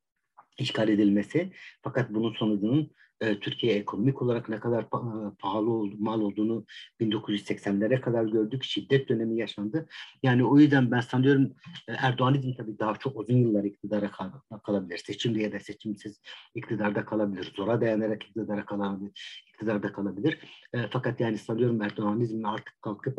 işgal 0.59 0.89
edilmesi. 0.89 1.53
Fakat 1.83 2.11
bunun 2.15 2.33
sonucunun 2.33 2.91
e, 3.23 3.41
Türkiye 3.41 3.75
ekonomik 3.75 4.23
olarak 4.23 4.49
ne 4.49 4.61
kadar 4.61 4.83
e, 4.83 5.37
pahalı 5.39 5.71
oldu, 5.71 5.95
mal 5.99 6.21
olduğunu 6.21 6.65
1980'lere 7.01 8.01
kadar 8.01 8.25
gördük. 8.25 8.65
Şiddet 8.65 9.09
dönemi 9.09 9.39
yaşandı. 9.39 9.89
Yani 10.23 10.45
o 10.45 10.59
yüzden 10.59 10.91
ben 10.91 11.01
sanıyorum 11.01 11.53
e, 11.89 11.93
Erdoğanizm 11.93 12.53
tabii 12.53 12.79
daha 12.79 12.97
çok 12.97 13.21
uzun 13.21 13.37
yıllar 13.37 13.65
iktidara 13.65 14.11
kal- 14.11 14.59
kalabilir. 14.65 14.99
Seçimli 14.99 15.43
ya 15.43 15.53
da 15.53 15.61
seçimsiz 15.61 16.21
iktidarda 16.55 17.05
kalabilir. 17.05 17.53
Zora 17.57 17.81
dayanarak 17.81 18.23
iktidara 18.23 18.65
kalabilir. 18.65 19.45
iktidarda 19.49 19.93
kalabilir. 19.93 20.39
E, 20.73 20.79
fakat 20.91 21.21
yani 21.21 21.39
sanıyorum 21.39 21.83
Erdoğanizmin 21.83 22.43
artık 22.43 22.83
kalkıp 22.83 23.19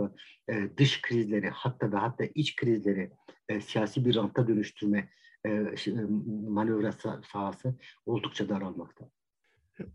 e, 0.50 0.78
dış 0.78 1.02
krizleri 1.02 1.50
hatta 1.50 1.92
ve 1.92 1.98
hatta 1.98 2.24
iç 2.36 2.56
krizleri 2.56 3.12
e, 3.50 3.62
siyasi 3.62 4.06
bir 4.06 4.16
ranta 4.16 4.48
dönüştürme 4.48 5.10
e, 5.46 5.50
e 5.50 5.92
manevra 6.48 6.92
sahası 7.32 7.76
oldukça 8.06 8.50
daralmakta. 8.50 9.10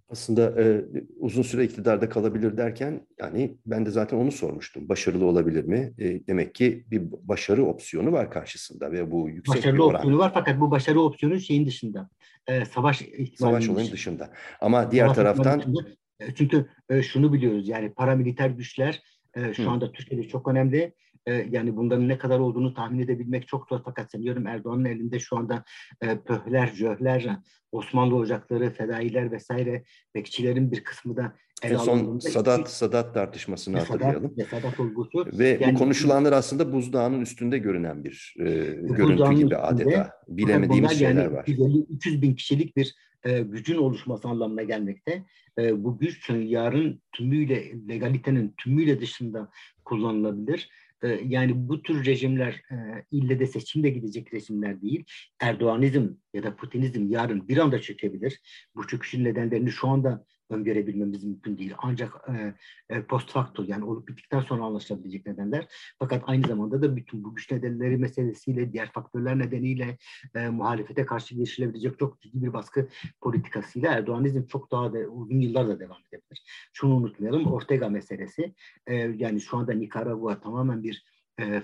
Aslında 0.09 0.63
e, 0.63 0.85
uzun 1.19 1.43
süre 1.43 1.65
iktidarda 1.65 2.09
kalabilir 2.09 2.57
derken 2.57 3.07
yani 3.21 3.57
ben 3.67 3.87
de 3.87 3.91
zaten 3.91 4.17
onu 4.17 4.33
sormuştum. 4.33 4.89
Başarılı 4.89 5.25
olabilir 5.25 5.65
mi? 5.65 5.93
E, 5.99 6.27
demek 6.27 6.55
ki 6.55 6.85
bir 6.91 7.03
başarı 7.23 7.65
opsiyonu 7.65 8.13
var 8.13 8.31
karşısında 8.31 8.93
ve 8.93 9.11
bu 9.11 9.29
yüksek 9.29 9.57
başarılı 9.57 9.77
bir 9.79 9.83
oran. 9.83 9.95
opsiyonu 9.95 10.19
var 10.19 10.31
fakat 10.35 10.61
bu 10.61 10.71
başarı 10.71 11.01
opsiyonu 11.01 11.41
şeyin 11.41 11.67
dışında. 11.67 12.11
E, 12.47 12.65
savaş 12.65 13.03
Savaş 13.35 13.69
olayın 13.69 13.93
dışında. 13.93 14.31
Ama 14.61 14.91
diğer 14.91 15.05
savaş 15.05 15.17
taraftan 15.17 15.61
dışında, 15.61 15.81
e, 16.21 16.35
çünkü 16.35 16.67
e, 16.91 17.03
şunu 17.03 17.33
biliyoruz 17.33 17.69
yani 17.69 17.93
paramiliter 17.93 18.51
güçler 18.51 19.03
e, 19.35 19.55
şu 19.55 19.65
Hı. 19.65 19.71
anda 19.71 19.93
Türkiye'de 19.93 20.29
çok 20.29 20.49
önemli 20.49 20.95
e, 21.29 21.49
yani 21.51 21.77
bunların 21.77 22.09
ne 22.09 22.19
kadar 22.19 22.39
olduğunu 22.39 22.75
tahmin 22.75 22.99
edebilmek 22.99 23.49
çok 23.49 23.69
zor 23.69 23.81
fakat 23.85 24.11
sanıyorum 24.11 24.47
Erdoğan'ın 24.47 24.85
elinde 24.85 25.19
şu 25.19 25.37
anda 25.37 25.65
e, 26.01 26.19
pöhler, 26.19 26.67
jöhler, 26.67 27.37
Osmanlı 27.73 28.17
ocakları, 28.17 28.71
fedailer 28.71 29.33
vesaire 29.33 29.85
bekçilerin 30.15 30.73
bir 30.73 30.85
kısmı 30.85 31.17
da 31.17 31.33
en 31.63 31.77
son 31.77 32.19
Sadat 32.19 32.71
Sadat 32.71 33.15
tartışmasını 33.15 33.77
ve 33.77 33.81
hatırlayalım. 33.81 34.35
Sadat, 34.37 34.39
ve 34.39 34.61
Sadat 34.61 34.81
olgusu. 34.81 35.27
Ve 35.39 35.59
yani, 35.61 35.75
bu 35.75 35.79
konuşulanlar 35.79 36.33
aslında 36.33 36.73
buzdağının 36.73 37.21
üstünde 37.21 37.59
görünen 37.59 38.05
bir 38.05 38.35
e, 38.39 38.45
görüntü 38.81 39.35
gibi 39.35 39.57
adeta. 39.57 40.13
Bilemediğimiz 40.29 40.99
şeyler 40.99 41.25
yani 41.25 41.33
var. 41.33 41.45
300 41.91 42.23
bin 42.23 42.35
kişilik 42.35 42.77
bir 42.77 42.95
e, 43.25 43.41
gücün 43.41 43.77
oluşması 43.77 44.29
anlamına 44.29 44.63
gelmekte. 44.63 45.25
E, 45.59 45.85
bu 45.85 45.99
güç 45.99 46.31
yarın 46.31 47.03
tümüyle 47.13 47.89
legalitenin 47.89 48.55
tümüyle 48.59 49.01
dışında 49.01 49.51
kullanılabilir 49.85 50.71
yani 51.07 51.69
bu 51.69 51.83
tür 51.83 52.05
rejimler 52.07 52.53
e, 52.53 52.77
ille 53.11 53.41
de 53.41 53.47
seçimde 53.47 53.91
gidecek 53.91 54.35
rejimler 54.35 54.83
değil. 54.83 55.05
Erdoğanizm 55.41 56.09
ya 56.35 56.43
da 56.43 56.57
Putinizm 56.57 57.11
yarın 57.11 57.49
bir 57.49 57.57
anda 57.57 57.81
çökebilir. 57.81 58.41
Bu 58.75 58.87
çöküşün 58.87 59.25
nedenlerini 59.25 59.71
şu 59.71 59.89
anda 59.89 60.25
öngörebilmemiz 60.51 61.25
mümkün 61.25 61.59
değil. 61.59 61.75
Ancak 61.79 62.13
e, 62.29 62.55
e, 62.95 63.03
post 63.03 63.33
facto 63.33 63.65
yani 63.67 63.85
olup 63.85 64.09
bittikten 64.09 64.41
sonra 64.41 64.65
anlaşılabilecek 64.65 65.27
nedenler. 65.27 65.67
Fakat 65.99 66.23
aynı 66.27 66.47
zamanda 66.47 66.83
da 66.83 66.97
bütün 66.97 67.25
bu 67.25 67.35
güç 67.35 67.51
nedenleri 67.51 67.97
meselesiyle, 67.97 68.73
diğer 68.73 68.93
faktörler 68.93 69.39
nedeniyle 69.39 69.99
e, 70.35 70.49
muhalefete 70.49 71.07
karşı 71.07 71.35
girişilebilecek 71.35 71.99
çok 71.99 72.21
ciddi 72.21 72.43
bir 72.43 72.53
baskı 72.53 72.89
politikasıyla 73.21 73.93
Erdoğanizm 73.93 74.47
çok 74.47 74.71
daha 74.71 74.93
da 74.93 74.99
uzun 74.99 75.41
yıllar 75.41 75.69
da 75.69 75.81
devam 75.81 76.01
edebilir. 76.09 76.43
Şunu 76.73 76.95
unutmayalım, 76.95 77.53
Ortega 77.53 77.89
meselesi. 77.89 78.55
E, 78.87 78.95
yani 78.95 79.41
şu 79.41 79.57
anda 79.57 79.73
Nikaragua 79.73 80.41
tamamen 80.41 80.83
bir 80.83 81.05
e, 81.39 81.45
e, 81.45 81.63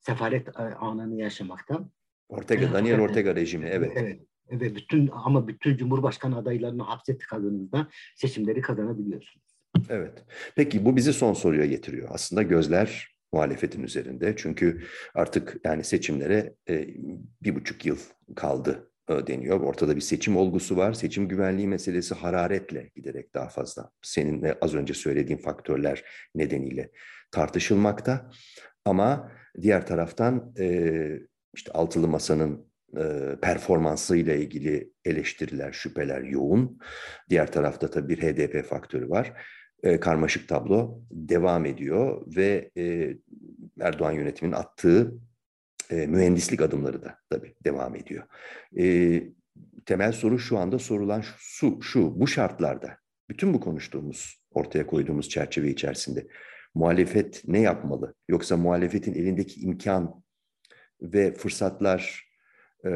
sefaret 0.00 0.48
e, 0.48 0.62
anını 0.62 1.20
yaşamakta. 1.20 1.88
Ortega, 2.28 2.72
Daniel 2.72 3.00
Ortega 3.00 3.36
rejimi, 3.36 3.66
evet. 3.66 3.92
Evet 3.96 4.29
ve 4.52 4.74
bütün 4.74 5.10
ama 5.12 5.48
bütün 5.48 5.76
Cumhurbaşkanı 5.76 6.38
adaylarını 6.38 6.82
hapse 6.82 7.18
tıkadığınızda 7.18 7.88
seçimleri 8.16 8.60
kazanabiliyorsunuz. 8.60 9.46
Evet. 9.88 10.24
Peki 10.56 10.84
bu 10.84 10.96
bizi 10.96 11.12
son 11.12 11.32
soruya 11.32 11.66
getiriyor. 11.66 12.08
Aslında 12.12 12.42
gözler 12.42 13.08
muhalefetin 13.32 13.82
üzerinde. 13.82 14.34
Çünkü 14.36 14.82
artık 15.14 15.56
yani 15.64 15.84
seçimlere 15.84 16.54
e, 16.68 16.88
bir 17.42 17.54
buçuk 17.54 17.86
yıl 17.86 17.98
kaldı 18.36 18.90
e, 19.08 19.26
deniyor. 19.26 19.60
Ortada 19.60 19.96
bir 19.96 20.00
seçim 20.00 20.36
olgusu 20.36 20.76
var. 20.76 20.92
Seçim 20.92 21.28
güvenliği 21.28 21.68
meselesi 21.68 22.14
hararetle 22.14 22.90
giderek 22.96 23.34
daha 23.34 23.48
fazla. 23.48 23.90
Senin 24.02 24.42
de 24.42 24.58
az 24.60 24.74
önce 24.74 24.94
söylediğin 24.94 25.38
faktörler 25.38 26.04
nedeniyle 26.34 26.90
tartışılmakta. 27.30 28.30
Ama 28.84 29.32
diğer 29.60 29.86
taraftan 29.86 30.54
e, 30.58 31.20
işte 31.54 31.72
altılı 31.72 32.08
masanın 32.08 32.69
e, 32.96 33.36
performansıyla 33.42 34.34
ilgili 34.34 34.92
eleştiriler, 35.04 35.72
şüpheler 35.72 36.22
yoğun. 36.22 36.78
Diğer 37.30 37.52
tarafta 37.52 37.90
tabii 37.90 38.08
bir 38.08 38.22
HDP 38.22 38.64
faktörü 38.68 39.10
var. 39.10 39.32
E, 39.82 40.00
karmaşık 40.00 40.48
tablo 40.48 41.00
devam 41.10 41.66
ediyor 41.66 42.22
ve 42.36 42.70
e, 42.76 43.14
Erdoğan 43.80 44.12
yönetiminin 44.12 44.56
attığı 44.56 45.14
e, 45.90 46.06
mühendislik 46.06 46.60
adımları 46.60 47.02
da 47.02 47.18
tabii 47.30 47.54
devam 47.64 47.96
ediyor. 47.96 48.24
E, 48.78 49.22
temel 49.86 50.12
soru 50.12 50.38
şu 50.38 50.58
anda 50.58 50.78
sorulan 50.78 51.22
şu, 51.38 51.82
şu, 51.82 52.20
bu 52.20 52.26
şartlarda 52.26 52.96
bütün 53.30 53.54
bu 53.54 53.60
konuştuğumuz, 53.60 54.44
ortaya 54.50 54.86
koyduğumuz 54.86 55.28
çerçeve 55.28 55.70
içerisinde 55.70 56.26
muhalefet 56.74 57.42
ne 57.46 57.60
yapmalı? 57.60 58.14
Yoksa 58.28 58.56
muhalefetin 58.56 59.14
elindeki 59.14 59.60
imkan 59.60 60.22
ve 61.02 61.34
fırsatlar 61.34 62.29
e, 62.84 62.90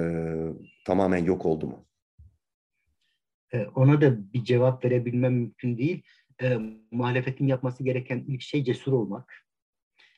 tamamen 0.84 1.24
yok 1.24 1.46
oldu 1.46 1.66
mu? 1.66 1.86
E, 3.52 3.66
ona 3.66 4.00
da 4.00 4.32
bir 4.32 4.44
cevap 4.44 4.84
verebilmem 4.84 5.34
mümkün 5.34 5.78
değil. 5.78 6.02
E, 6.42 6.58
muhalefetin 6.90 7.46
yapması 7.46 7.84
gereken 7.84 8.24
ilk 8.28 8.42
şey 8.42 8.64
cesur 8.64 8.92
olmak 8.92 9.44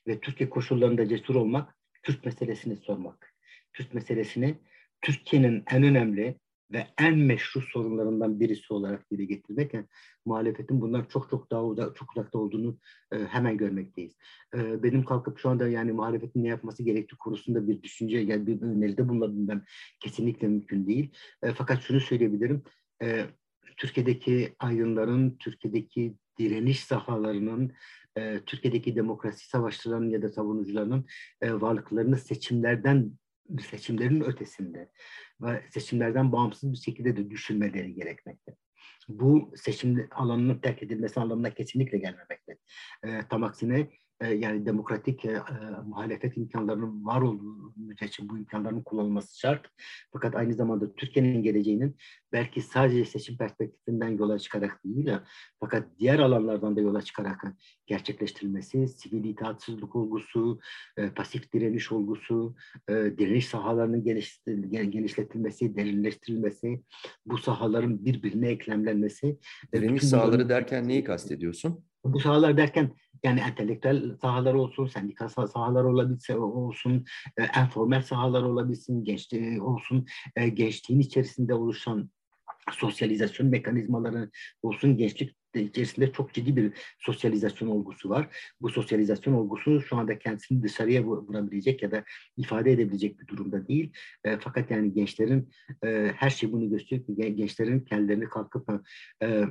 ve 0.07 0.21
Türkiye 0.21 0.51
koşullarında 0.51 1.09
cesur 1.09 1.35
olmak, 1.35 1.77
Kürt 2.03 2.25
meselesini 2.25 2.77
sormak. 2.77 3.35
Kürt 3.73 3.95
meselesini 3.95 4.59
Türkiye'nin 5.01 5.65
en 5.71 5.83
önemli 5.83 6.41
ve 6.73 6.87
en 6.99 7.19
meşru 7.19 7.61
sorunlarından 7.61 8.41
birisi 8.41 8.75
olarak 8.75 9.11
dile 9.11 9.25
getirmek. 9.25 9.75
Yani 9.75 9.87
muhalefetin 10.27 10.81
bundan 10.81 11.05
çok 11.05 11.31
çok 11.31 11.51
daha 11.51 11.65
uzak, 11.65 11.97
çok 11.97 12.11
uzakta 12.11 12.39
olduğunu 12.39 12.79
e, 13.13 13.19
hemen 13.19 13.57
görmekteyiz. 13.57 14.17
E, 14.55 14.83
benim 14.83 15.05
kalkıp 15.05 15.39
şu 15.39 15.49
anda 15.49 15.69
yani 15.69 15.93
muhalefetin 15.93 16.45
ne 16.45 16.49
yapması 16.49 16.83
gerektiği 16.83 17.17
konusunda 17.17 17.69
bir 17.69 17.83
düşünce, 17.83 18.19
yani 18.19 18.47
bir 18.47 18.63
öneride 18.63 19.09
bulunmam 19.09 19.63
kesinlikle 20.01 20.49
mümkün 20.49 20.87
değil. 20.87 21.13
E, 21.43 21.53
fakat 21.53 21.83
şunu 21.83 22.01
söyleyebilirim. 22.01 22.63
E, 23.03 23.27
Türkiye'deki 23.77 24.55
aydınların, 24.59 25.37
Türkiye'deki 25.39 26.15
direniş 26.39 26.81
sahalarının, 26.81 27.73
e, 28.17 28.41
Türkiye'deki 28.47 28.97
demokrasi 28.97 29.49
savaşçılarının 29.49 30.11
ya 30.11 30.23
da 30.23 30.29
savunucularının 30.29 31.07
e, 31.41 31.53
varlıklarını 31.53 32.17
seçimlerden 32.17 33.11
seçimlerin 33.71 34.21
ötesinde 34.21 34.91
ve 35.41 35.65
seçimlerden 35.71 36.33
bağımsız 36.33 36.73
bir 36.73 36.79
şekilde 36.79 37.17
de 37.17 37.31
düşünmeleri 37.31 37.95
gerekmekte. 37.95 38.57
Bu 39.09 39.53
seçim 39.57 40.09
alanının 40.11 40.59
terk 40.59 40.83
edilmesi 40.83 41.21
anlamına 41.21 41.55
kesinlikle 41.55 41.99
gelmemekte. 41.99 42.59
E, 43.05 43.21
tam 43.31 43.45
aksine 43.45 43.89
e, 44.21 44.35
yani 44.35 44.67
demokratik 44.67 45.25
e, 45.25 45.31
e, 45.31 45.43
muhalefet 45.87 46.37
imkanlarının 46.37 47.07
var 47.07 47.21
olduğu 47.21 47.73
müddetçe 47.77 48.29
bu 48.29 48.39
imkanların 48.39 48.83
kullanılması 48.83 49.39
şart. 49.39 49.67
Fakat 50.13 50.37
aynı 50.37 50.55
zamanda 50.55 50.95
Türkiye'nin 50.95 51.43
geleceğinin 51.43 51.97
belki 52.33 52.61
sadece 52.61 53.05
seçim 53.05 53.37
perspektifinden 53.37 54.09
yola 54.09 54.39
çıkarak 54.39 54.85
değil, 54.85 55.11
fakat 55.61 55.87
diğer 55.99 56.19
alanlardan 56.19 56.77
da 56.77 56.81
yola 56.81 57.03
çıkarak 57.03 57.43
gerçekleştirilmesi, 57.87 58.89
sivil 58.89 59.25
itaatsizlik 59.25 59.97
olgusu, 59.97 60.61
e, 60.97 61.11
pasif 61.11 61.53
direniş 61.53 61.93
olgusu, 61.93 62.57
e, 62.89 62.93
direniş 62.95 63.49
sahalarının 63.49 64.05
geniş, 64.05 64.41
genişletilmesi, 64.71 65.77
derinleştirilmesi, 65.77 66.83
bu 67.27 67.39
sahaların 67.39 68.05
birbirine 68.05 68.49
eklemlenmesi. 68.49 69.39
Direniş 69.75 70.03
sahaları 70.03 70.49
derken 70.49 70.89
neyi 70.89 71.05
kastediyorsun? 71.05 71.85
Bu 72.05 72.21
sahalar 72.21 72.57
derken 72.57 72.93
yani 73.25 73.41
entelektüel 73.41 74.17
sahalar 74.17 74.55
olsun, 74.55 74.87
sendikal 74.87 75.29
sahalar 75.29 75.85
olabilse 75.85 76.37
olsun, 76.39 77.05
e, 77.39 77.43
enformel 77.43 78.03
sahalar 78.03 78.43
olabilsin, 78.43 79.05
gençliği 79.05 79.61
olsun, 79.61 80.07
e, 80.37 80.49
gençliğin 80.49 81.01
içerisinde 81.01 81.55
oluşan 81.55 82.11
sosyalizasyon 82.73 83.51
mekanizmaları 83.51 84.31
olsun 84.63 84.97
gençlik 84.97 85.37
içerisinde 85.61 86.13
çok 86.13 86.33
ciddi 86.33 86.57
bir 86.57 86.73
sosyalizasyon 86.99 87.69
olgusu 87.69 88.11
var. 88.11 88.29
Bu 88.61 88.69
sosyalizasyon 88.69 89.35
olgusu 89.35 89.81
şu 89.81 89.97
anda 89.97 90.19
kendisini 90.19 90.63
dışarıya 90.63 91.05
vurabilecek 91.05 91.83
ya 91.83 91.91
da 91.91 92.05
ifade 92.37 92.73
edebilecek 92.73 93.21
bir 93.21 93.27
durumda 93.27 93.69
değil. 93.69 93.93
E, 94.25 94.39
fakat 94.39 94.71
yani 94.71 94.93
gençlerin 94.93 95.51
e, 95.85 96.13
her 96.17 96.31
şey 96.31 96.53
bunu 96.53 96.71
gösteriyor 96.71 97.07
ki 97.07 97.37
gençlerin 97.37 97.81
kendilerini 97.81 98.25
kalkıp 98.25 98.71
e, 99.23 99.45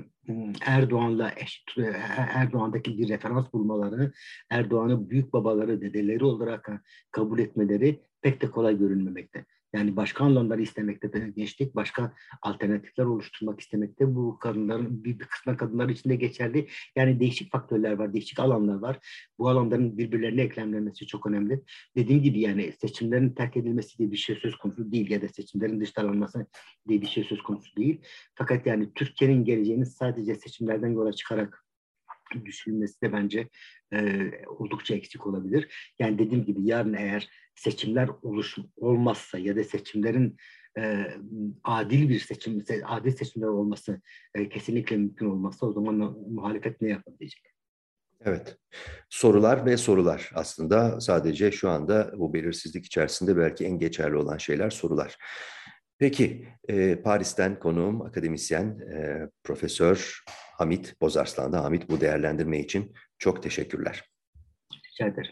Erdoğan'la 0.62 1.32
eşit, 1.38 1.78
e, 1.78 1.82
Erdoğan'daki 2.18 2.98
bir 2.98 3.10
referans 3.10 3.54
bulmaları, 3.54 4.12
Erdoğan'ı 4.50 5.10
büyük 5.10 5.34
babaları, 5.34 5.82
dedeleri 5.82 6.26
olarak 6.26 6.70
kabul 7.12 7.40
etmeleri 7.40 8.02
pek 8.22 8.42
de 8.42 8.52
kolay 8.52 8.78
görünmemekte. 8.78 9.46
Yani 9.76 9.96
başka 9.96 10.24
anlamları 10.24 10.62
istemekte 10.62 11.32
gençlik, 11.36 11.76
başka 11.76 12.14
alternatifler 12.42 13.06
oluşturmak 13.06 13.60
istemekte. 13.60 14.16
Bu 14.16 14.40
kadınların 14.40 15.04
bir, 15.04 15.20
bir 15.20 15.26
kısmı 15.26 15.58
kadınlar 15.58 15.90
için 15.90 16.10
de 16.10 16.16
geçerli. 16.16 16.68
Yani 16.96 17.20
değişik 17.20 17.52
faktörler 17.52 17.92
var, 17.92 18.14
değişik 18.14 18.40
alanlar 18.40 18.76
var. 18.76 19.00
Bu 19.40 19.50
alanların 19.50 19.98
birbirlerine 19.98 20.42
eklemlenmesi 20.42 21.08
çok 21.08 21.26
önemli. 21.26 21.62
Dediğim 21.96 22.24
gibi 22.24 22.40
yani 22.40 22.74
seçimlerin 22.82 23.30
terk 23.30 23.58
edilmesi 23.58 23.98
diye 23.98 24.12
bir 24.12 24.18
şey 24.18 24.36
söz 24.36 24.56
konusu 24.56 24.92
değil 24.92 25.12
ya 25.12 25.22
da 25.22 25.28
seçimlerin 25.28 25.82
dışlanması 25.82 26.48
diye 26.88 27.02
bir 27.02 27.08
şey 27.08 27.24
söz 27.24 27.44
konusu 27.44 27.76
değil. 27.76 28.02
Fakat 28.36 28.66
yani 28.66 28.94
Türkiye'nin 28.96 29.46
geleceğini 29.46 29.86
sadece 29.86 30.36
seçimlerden 30.36 30.90
yola 30.90 31.14
çıkarak 31.14 31.65
düşünülmesi 32.46 33.02
de 33.02 33.14
bence 33.14 33.50
e, 33.94 34.32
oldukça 34.48 34.96
eksik 34.96 35.28
olabilir. 35.28 35.94
Yani 36.00 36.20
dediğim 36.20 36.46
gibi 36.46 36.60
yarın 36.68 36.94
eğer 36.94 37.30
seçimler 37.56 38.10
oluş, 38.22 38.58
olmazsa 38.76 39.40
ya 39.40 39.56
da 39.56 39.64
seçimlerin 39.64 40.38
e, 40.78 41.08
adil 41.64 42.10
bir 42.10 42.20
seçim, 42.20 42.64
adil 42.86 43.12
seçimler 43.12 43.48
olması 43.48 44.02
e, 44.36 44.50
kesinlikle 44.50 44.98
mümkün 44.98 45.26
olmazsa 45.26 45.66
o 45.66 45.74
zaman 45.74 45.96
muhalefet 46.30 46.82
ne 46.82 46.90
yapabilecek? 46.90 47.42
Evet, 48.26 48.58
sorular 49.10 49.66
ve 49.66 49.78
sorular 49.78 50.32
aslında 50.34 51.02
sadece 51.02 51.52
şu 51.52 51.70
anda 51.70 52.14
bu 52.18 52.34
belirsizlik 52.34 52.86
içerisinde 52.86 53.38
belki 53.38 53.66
en 53.66 53.80
geçerli 53.80 54.16
olan 54.16 54.38
şeyler 54.38 54.70
sorular. 54.70 55.18
Peki, 55.98 56.48
e, 56.68 57.02
Paris'ten 57.02 57.60
konuğum 57.60 58.02
akademisyen 58.02 58.80
e, 58.80 59.30
Profesör 59.44 60.24
Hamit 60.58 61.02
Bozarslan'da. 61.02 61.64
Hamit 61.64 61.90
bu 61.90 62.02
değerlendirme 62.02 62.60
için 62.60 62.94
çok 63.18 63.44
teşekkürler. 63.44 64.04
Rica 64.74 65.08
ederim. 65.08 65.32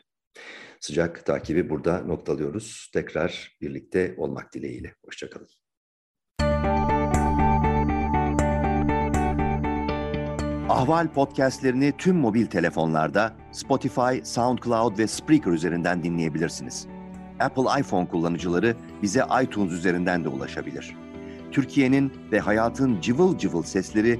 Sıcak 0.80 1.26
takibi 1.26 1.70
burada 1.70 2.00
noktalıyoruz. 2.00 2.90
Tekrar 2.94 3.58
birlikte 3.62 4.16
olmak 4.18 4.54
dileğiyle. 4.54 4.96
Hoşçakalın. 5.06 5.48
Ahval 10.70 11.14
podcastlerini 11.14 11.94
tüm 11.98 12.16
mobil 12.16 12.46
telefonlarda 12.46 13.36
Spotify, 13.52 14.24
SoundCloud 14.24 14.98
ve 14.98 15.08
Spreaker 15.08 15.52
üzerinden 15.52 16.04
dinleyebilirsiniz. 16.04 16.88
Apple 17.40 17.80
iPhone 17.80 18.08
kullanıcıları 18.08 18.76
bize 19.02 19.26
iTunes 19.44 19.72
üzerinden 19.72 20.24
de 20.24 20.30
ulaşabilir. 20.30 20.96
Türkiye'nin 21.52 22.14
ve 22.32 22.40
hayatın 22.40 23.02
cıvıl 23.02 23.38
cıvıl 23.38 23.64
sesleri 23.64 24.20